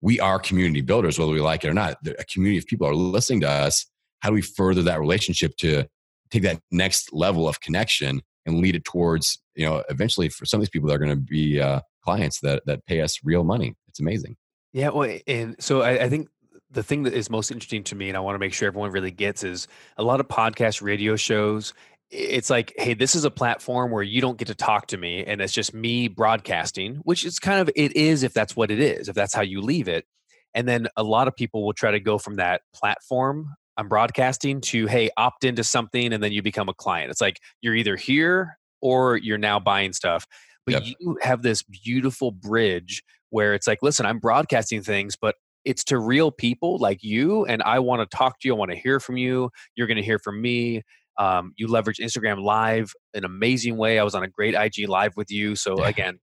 we 0.00 0.20
are 0.20 0.38
community 0.38 0.80
builders, 0.80 1.18
whether 1.18 1.32
we 1.32 1.40
like 1.40 1.64
it 1.64 1.68
or 1.68 1.74
not. 1.74 1.96
A 2.18 2.24
community 2.24 2.58
of 2.58 2.66
people 2.66 2.86
are 2.86 2.94
listening 2.94 3.40
to 3.40 3.48
us. 3.48 3.86
How 4.20 4.30
do 4.30 4.34
we 4.34 4.42
further 4.42 4.82
that 4.82 5.00
relationship 5.00 5.56
to 5.58 5.84
take 6.30 6.42
that 6.42 6.60
next 6.70 7.12
level 7.12 7.48
of 7.48 7.60
connection 7.60 8.22
and 8.44 8.58
lead 8.58 8.74
it 8.74 8.84
towards, 8.84 9.40
you 9.54 9.64
know, 9.64 9.82
eventually 9.88 10.28
for 10.28 10.44
some 10.44 10.58
of 10.58 10.62
these 10.62 10.70
people 10.70 10.88
that 10.88 10.94
are 10.96 10.98
going 10.98 11.10
to 11.10 11.16
be 11.16 11.60
uh, 11.60 11.80
clients 12.02 12.40
that 12.40 12.62
that 12.66 12.84
pay 12.86 13.00
us 13.00 13.18
real 13.22 13.44
money. 13.44 13.74
It's 13.86 14.00
amazing. 14.00 14.36
Yeah, 14.72 14.90
well, 14.90 15.18
and 15.26 15.56
so 15.58 15.82
I, 15.82 16.04
I 16.04 16.08
think 16.08 16.28
the 16.70 16.82
thing 16.82 17.04
that 17.04 17.14
is 17.14 17.30
most 17.30 17.50
interesting 17.50 17.84
to 17.84 17.94
me, 17.94 18.08
and 18.08 18.16
I 18.16 18.20
want 18.20 18.34
to 18.34 18.38
make 18.38 18.52
sure 18.52 18.68
everyone 18.68 18.90
really 18.90 19.10
gets, 19.10 19.44
is 19.44 19.68
a 19.96 20.02
lot 20.02 20.20
of 20.20 20.28
podcast 20.28 20.82
radio 20.82 21.16
shows 21.16 21.74
it's 22.10 22.48
like, 22.48 22.72
hey, 22.78 22.94
this 22.94 23.14
is 23.14 23.26
a 23.26 23.30
platform 23.30 23.90
where 23.90 24.02
you 24.02 24.22
don't 24.22 24.38
get 24.38 24.48
to 24.48 24.54
talk 24.54 24.86
to 24.86 24.96
me, 24.96 25.24
and 25.26 25.42
it's 25.42 25.52
just 25.52 25.74
me 25.74 26.08
broadcasting, 26.08 26.96
which 27.02 27.22
is 27.22 27.38
kind 27.38 27.60
of 27.60 27.68
it 27.76 27.96
is 27.96 28.22
if 28.22 28.32
that's 28.32 28.56
what 28.56 28.70
it 28.70 28.80
is, 28.80 29.10
if 29.10 29.14
that's 29.14 29.34
how 29.34 29.42
you 29.42 29.60
leave 29.60 29.88
it. 29.88 30.06
And 30.54 30.66
then 30.66 30.88
a 30.96 31.02
lot 31.02 31.28
of 31.28 31.36
people 31.36 31.66
will 31.66 31.74
try 31.74 31.90
to 31.90 32.00
go 32.00 32.16
from 32.16 32.36
that 32.36 32.62
platform 32.74 33.54
I'm 33.78 33.88
broadcasting 33.88 34.60
to 34.62 34.86
hey, 34.88 35.08
opt 35.16 35.44
into 35.44 35.64
something, 35.64 36.12
and 36.12 36.22
then 36.22 36.32
you 36.32 36.42
become 36.42 36.68
a 36.68 36.74
client. 36.74 37.10
It's 37.10 37.20
like 37.20 37.40
you're 37.62 37.76
either 37.76 37.96
here 37.96 38.58
or 38.82 39.16
you're 39.16 39.38
now 39.38 39.60
buying 39.60 39.92
stuff. 39.92 40.26
But 40.66 40.84
yep. 40.84 40.96
you 41.00 41.16
have 41.22 41.42
this 41.42 41.62
beautiful 41.62 42.32
bridge 42.32 43.02
where 43.30 43.54
it's 43.54 43.66
like, 43.66 43.78
listen, 43.80 44.04
I'm 44.04 44.18
broadcasting 44.18 44.82
things, 44.82 45.16
but 45.16 45.36
it's 45.64 45.84
to 45.84 45.98
real 45.98 46.30
people 46.30 46.78
like 46.78 47.02
you 47.02 47.44
and 47.46 47.62
i 47.62 47.78
want 47.78 48.00
to 48.00 48.16
talk 48.16 48.38
to 48.40 48.48
you 48.48 48.54
i 48.54 48.58
want 48.58 48.70
to 48.70 48.76
hear 48.76 49.00
from 49.00 49.16
you 49.16 49.50
you're 49.74 49.86
going 49.86 49.96
to 49.96 50.02
hear 50.02 50.18
from 50.18 50.40
me 50.40 50.82
um, 51.18 51.52
you 51.56 51.66
leverage 51.66 51.98
Instagram 51.98 52.42
Live 52.42 52.94
an 53.12 53.24
amazing 53.24 53.76
way. 53.76 53.98
I 53.98 54.04
was 54.04 54.14
on 54.14 54.22
a 54.22 54.28
great 54.28 54.54
IG 54.54 54.88
Live 54.88 55.16
with 55.16 55.30
you. 55.30 55.56
So 55.56 55.82
again, 55.84 56.18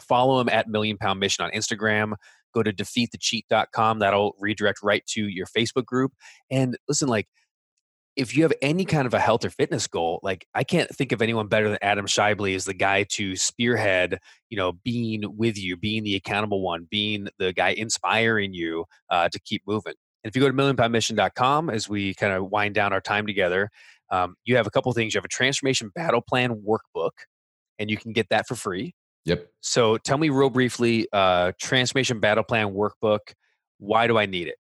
follow 0.00 0.40
him 0.40 0.48
at 0.48 0.68
Million 0.68 0.96
Pound 0.96 1.20
Mission 1.20 1.44
on 1.44 1.50
Instagram. 1.50 2.14
Go 2.54 2.62
to 2.62 2.72
defeatthecheat.com. 2.72 3.98
That'll 3.98 4.34
redirect 4.38 4.80
right 4.82 5.04
to 5.08 5.28
your 5.28 5.46
Facebook 5.46 5.84
group. 5.84 6.12
And 6.50 6.76
listen, 6.88 7.08
like 7.08 7.28
if 8.16 8.36
you 8.36 8.42
have 8.42 8.52
any 8.60 8.84
kind 8.84 9.06
of 9.06 9.14
a 9.14 9.20
health 9.20 9.44
or 9.44 9.50
fitness 9.50 9.86
goal, 9.86 10.20
like 10.22 10.46
I 10.54 10.64
can't 10.64 10.90
think 10.90 11.12
of 11.12 11.22
anyone 11.22 11.46
better 11.46 11.68
than 11.68 11.78
Adam 11.80 12.06
Schaeuble 12.06 12.54
as 12.54 12.64
the 12.64 12.74
guy 12.74 13.04
to 13.10 13.36
spearhead, 13.36 14.18
you 14.48 14.56
know, 14.56 14.72
being 14.72 15.22
with 15.36 15.56
you, 15.56 15.76
being 15.76 16.02
the 16.02 16.16
accountable 16.16 16.62
one, 16.62 16.86
being 16.90 17.28
the 17.38 17.52
guy 17.52 17.70
inspiring 17.70 18.52
you 18.52 18.84
uh, 19.10 19.28
to 19.28 19.38
keep 19.40 19.62
moving. 19.66 19.94
And 20.22 20.30
if 20.30 20.36
you 20.36 20.42
go 20.42 20.48
to 20.48 20.54
millionpoundmission.com 20.54 21.70
as 21.70 21.88
we 21.88 22.14
kind 22.14 22.32
of 22.32 22.50
wind 22.50 22.74
down 22.74 22.92
our 22.92 23.00
time 23.00 23.26
together, 23.26 23.70
um, 24.10 24.34
you 24.44 24.56
have 24.56 24.66
a 24.66 24.70
couple 24.70 24.92
things. 24.92 25.14
You 25.14 25.18
have 25.18 25.24
a 25.24 25.28
transformation 25.28 25.90
battle 25.94 26.20
plan 26.20 26.62
workbook, 26.66 27.10
and 27.78 27.88
you 27.88 27.96
can 27.96 28.12
get 28.12 28.28
that 28.30 28.46
for 28.46 28.56
free. 28.56 28.94
Yep. 29.24 29.48
So 29.60 29.98
tell 29.98 30.18
me 30.18 30.30
real 30.30 30.50
briefly, 30.50 31.06
uh, 31.12 31.52
transformation 31.60 32.20
battle 32.20 32.44
plan 32.44 32.74
workbook. 32.74 33.20
Why 33.78 34.06
do 34.06 34.18
I 34.18 34.26
need 34.26 34.48
it? 34.48 34.56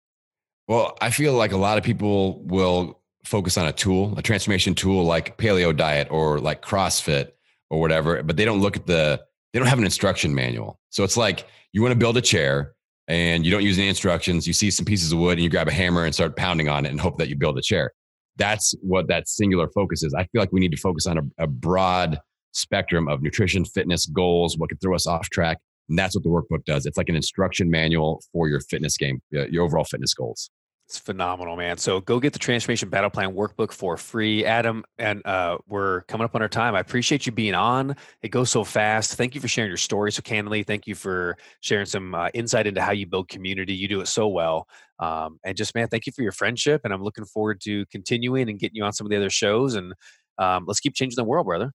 Well, 0.67 0.97
I 1.01 1.11
feel 1.11 1.35
like 1.35 1.53
a 1.53 1.57
lot 1.57 1.77
of 1.77 1.85
people 1.85 2.43
will 2.45 3.01
focus 3.25 3.57
on 3.59 3.67
a 3.67 3.73
tool, 3.73 4.15
a 4.17 4.23
transformation 4.23 4.75
tool 4.75 5.05
like 5.05 5.39
paleo 5.39 5.77
diet 5.77 6.09
or 6.11 6.39
like 6.41 6.63
CrossFit 6.63 7.33
or 7.71 7.81
whatever, 7.81 8.23
but 8.23 8.37
they 8.37 8.45
don't 8.45 8.61
look 8.61 8.77
at 8.77 8.87
the, 8.87 9.21
they 9.53 9.59
don't 9.59 9.69
have 9.69 9.79
an 9.79 9.85
instruction 9.85 10.35
manual. 10.35 10.79
So 10.91 11.05
it's 11.05 11.17
like 11.17 11.47
you 11.73 11.83
want 11.83 11.93
to 11.93 11.99
build 11.99 12.17
a 12.17 12.23
chair 12.23 12.75
and 13.09 13.45
you 13.45 13.51
don't 13.51 13.63
use 13.63 13.79
any 13.79 13.89
instructions. 13.89 14.47
You 14.47 14.53
see 14.53 14.71
some 14.71 14.85
pieces 14.85 15.13
of 15.13 15.19
wood 15.19 15.33
and 15.33 15.43
you 15.43 15.51
grab 15.51 15.69
a 15.69 15.73
hammer 15.73 16.05
and 16.05 16.15
start 16.15 16.37
pounding 16.37 16.69
on 16.69 16.87
it 16.87 16.91
and 16.91 17.01
hope 17.01 17.19
that 17.19 17.29
you 17.29 17.37
build 17.37 17.59
a 17.59 17.63
chair 17.63 17.93
that's 18.37 18.75
what 18.81 19.09
that 19.09 19.29
singular 19.29 19.69
focus 19.69 20.03
is. 20.03 20.15
I 20.15 20.25
feel 20.25 20.41
like 20.41 20.53
we 20.53 20.61
need 20.61 20.73
to 20.73 20.77
focus 20.77 21.07
on 21.07 21.19
a, 21.19 21.45
a 21.45 21.47
broad 21.47 22.19
spectrum 22.53 23.09
of 23.09 23.23
nutrition, 23.23 23.65
fitness 23.65 24.07
goals, 24.07 24.57
what 24.59 24.71
could 24.71 24.81
throw 24.81 24.95
us 24.95 25.07
off 25.07 25.29
track. 25.31 25.59
And 25.89 25.99
that's 25.99 26.15
what 26.15 26.25
the 26.25 26.31
workbook 26.31 26.65
does. 26.65 26.87
It's 26.87 26.97
like 26.97 27.09
an 27.09 27.17
instruction 27.17 27.71
manual 27.71 28.23
for 28.33 28.49
your 28.49 28.61
fitness 28.61 28.97
game, 28.97 29.21
your 29.31 29.65
overall 29.65 29.85
fitness 29.85 30.15
goals. 30.15 30.51
It's 30.87 30.99
phenomenal, 30.99 31.57
man. 31.57 31.79
So 31.79 32.03
go 32.03 32.21
get 32.21 32.35
the 32.35 32.39
Transformation 32.39 32.91
Battle 32.91 33.09
Plan 33.09 33.35
workbook 33.35 33.73
for 33.73 33.97
free. 33.97 34.45
Adam, 34.45 34.85
and 34.99 35.27
uh, 35.27 35.57
we're 35.67 36.03
coming 36.03 36.27
up 36.27 36.35
on 36.35 36.43
our 36.43 36.49
time. 36.49 36.75
I 36.75 36.81
appreciate 36.81 37.25
you 37.25 37.33
being 37.33 37.55
on. 37.55 37.97
It 38.21 38.29
goes 38.29 38.51
so 38.51 38.65
fast. 38.65 39.15
Thank 39.15 39.35
you 39.35 39.41
for 39.41 39.49
sharing 39.49 39.71
your 39.71 39.79
story 39.79 40.13
so 40.13 40.21
candidly. 40.21 40.63
Thank 40.63 40.87
you 40.87 40.95
for 40.95 41.39
sharing 41.61 41.87
some 41.87 42.15
uh, 42.15 42.29
insight 42.35 42.67
into 42.67 42.83
how 42.83 42.93
you 42.93 43.07
build 43.07 43.29
community. 43.29 43.75
You 43.75 43.89
do 43.89 44.03
it 44.03 44.09
so 44.09 44.29
well. 44.29 44.69
Um, 44.99 45.39
and 45.43 45.57
just, 45.57 45.75
man, 45.75 45.89
thank 45.89 46.05
you 46.07 46.13
for 46.13 46.21
your 46.23 46.33
friendship. 46.33 46.83
And 46.85 46.93
I'm 46.93 47.03
looking 47.03 47.25
forward 47.25 47.63
to 47.63 47.87
continuing 47.87 48.51
and 48.51 48.59
getting 48.59 48.77
you 48.77 48.85
on 48.85 48.93
some 48.93 49.07
of 49.07 49.11
the 49.11 49.17
other 49.17 49.31
shows. 49.31 49.75
And 49.77 49.95
um, 50.37 50.65
let's 50.67 50.81
keep 50.81 50.95
changing 50.95 51.17
the 51.17 51.25
world, 51.25 51.47
brother. 51.47 51.73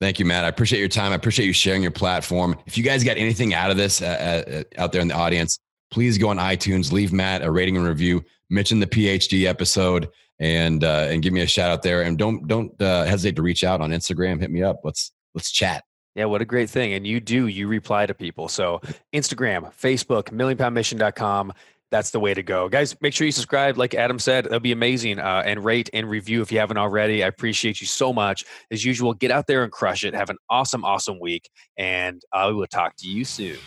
Thank 0.00 0.18
you, 0.18 0.24
Matt. 0.24 0.46
I 0.46 0.48
appreciate 0.48 0.78
your 0.78 0.88
time. 0.88 1.12
I 1.12 1.16
appreciate 1.16 1.44
you 1.44 1.52
sharing 1.52 1.82
your 1.82 1.90
platform. 1.90 2.56
If 2.64 2.78
you 2.78 2.84
guys 2.84 3.04
got 3.04 3.18
anything 3.18 3.52
out 3.52 3.70
of 3.70 3.76
this 3.76 4.00
uh, 4.00 4.64
uh, 4.66 4.80
out 4.80 4.92
there 4.92 5.02
in 5.02 5.08
the 5.08 5.14
audience, 5.14 5.58
please 5.90 6.18
go 6.18 6.28
on 6.28 6.38
iTunes, 6.38 6.92
leave 6.92 7.12
Matt 7.12 7.42
a 7.42 7.50
rating 7.50 7.76
and 7.76 7.86
review, 7.86 8.24
mention 8.48 8.80
the 8.80 8.86
PhD 8.86 9.46
episode, 9.46 10.08
and 10.38 10.84
uh, 10.84 11.06
and 11.10 11.22
give 11.22 11.32
me 11.32 11.40
a 11.40 11.46
shout 11.46 11.70
out 11.70 11.82
there. 11.82 12.02
And 12.02 12.18
don't 12.18 12.46
don't 12.46 12.80
uh, 12.80 13.04
hesitate 13.04 13.36
to 13.36 13.42
reach 13.42 13.64
out 13.64 13.80
on 13.80 13.90
Instagram. 13.90 14.40
Hit 14.40 14.50
me 14.50 14.62
up. 14.62 14.80
Let's 14.84 15.12
let's 15.34 15.50
chat. 15.50 15.84
Yeah, 16.14 16.24
what 16.24 16.42
a 16.42 16.44
great 16.44 16.68
thing. 16.68 16.94
And 16.94 17.06
you 17.06 17.20
do, 17.20 17.46
you 17.46 17.68
reply 17.68 18.06
to 18.06 18.14
people. 18.14 18.48
So 18.48 18.80
Instagram, 19.12 19.72
Facebook, 19.72 20.24
millionpoundmission.com. 20.24 21.52
That's 21.90 22.10
the 22.10 22.20
way 22.20 22.34
to 22.34 22.42
go. 22.42 22.68
Guys, 22.68 22.96
make 23.00 23.14
sure 23.14 23.26
you 23.26 23.32
subscribe. 23.32 23.76
Like 23.76 23.94
Adam 23.94 24.18
said, 24.18 24.44
that'll 24.44 24.60
be 24.60 24.72
amazing. 24.72 25.18
Uh, 25.18 25.42
and 25.44 25.64
rate 25.64 25.90
and 25.92 26.08
review 26.08 26.40
if 26.40 26.52
you 26.52 26.58
haven't 26.58 26.78
already. 26.78 27.24
I 27.24 27.26
appreciate 27.26 27.80
you 27.80 27.86
so 27.86 28.12
much. 28.12 28.44
As 28.70 28.84
usual, 28.84 29.12
get 29.12 29.30
out 29.30 29.46
there 29.46 29.64
and 29.64 29.72
crush 29.72 30.04
it. 30.04 30.14
Have 30.14 30.30
an 30.30 30.38
awesome, 30.48 30.84
awesome 30.84 31.18
week. 31.18 31.50
And 31.76 32.22
I 32.32 32.46
will 32.46 32.66
talk 32.66 32.96
to 32.98 33.08
you 33.08 33.24
soon. 33.24 33.58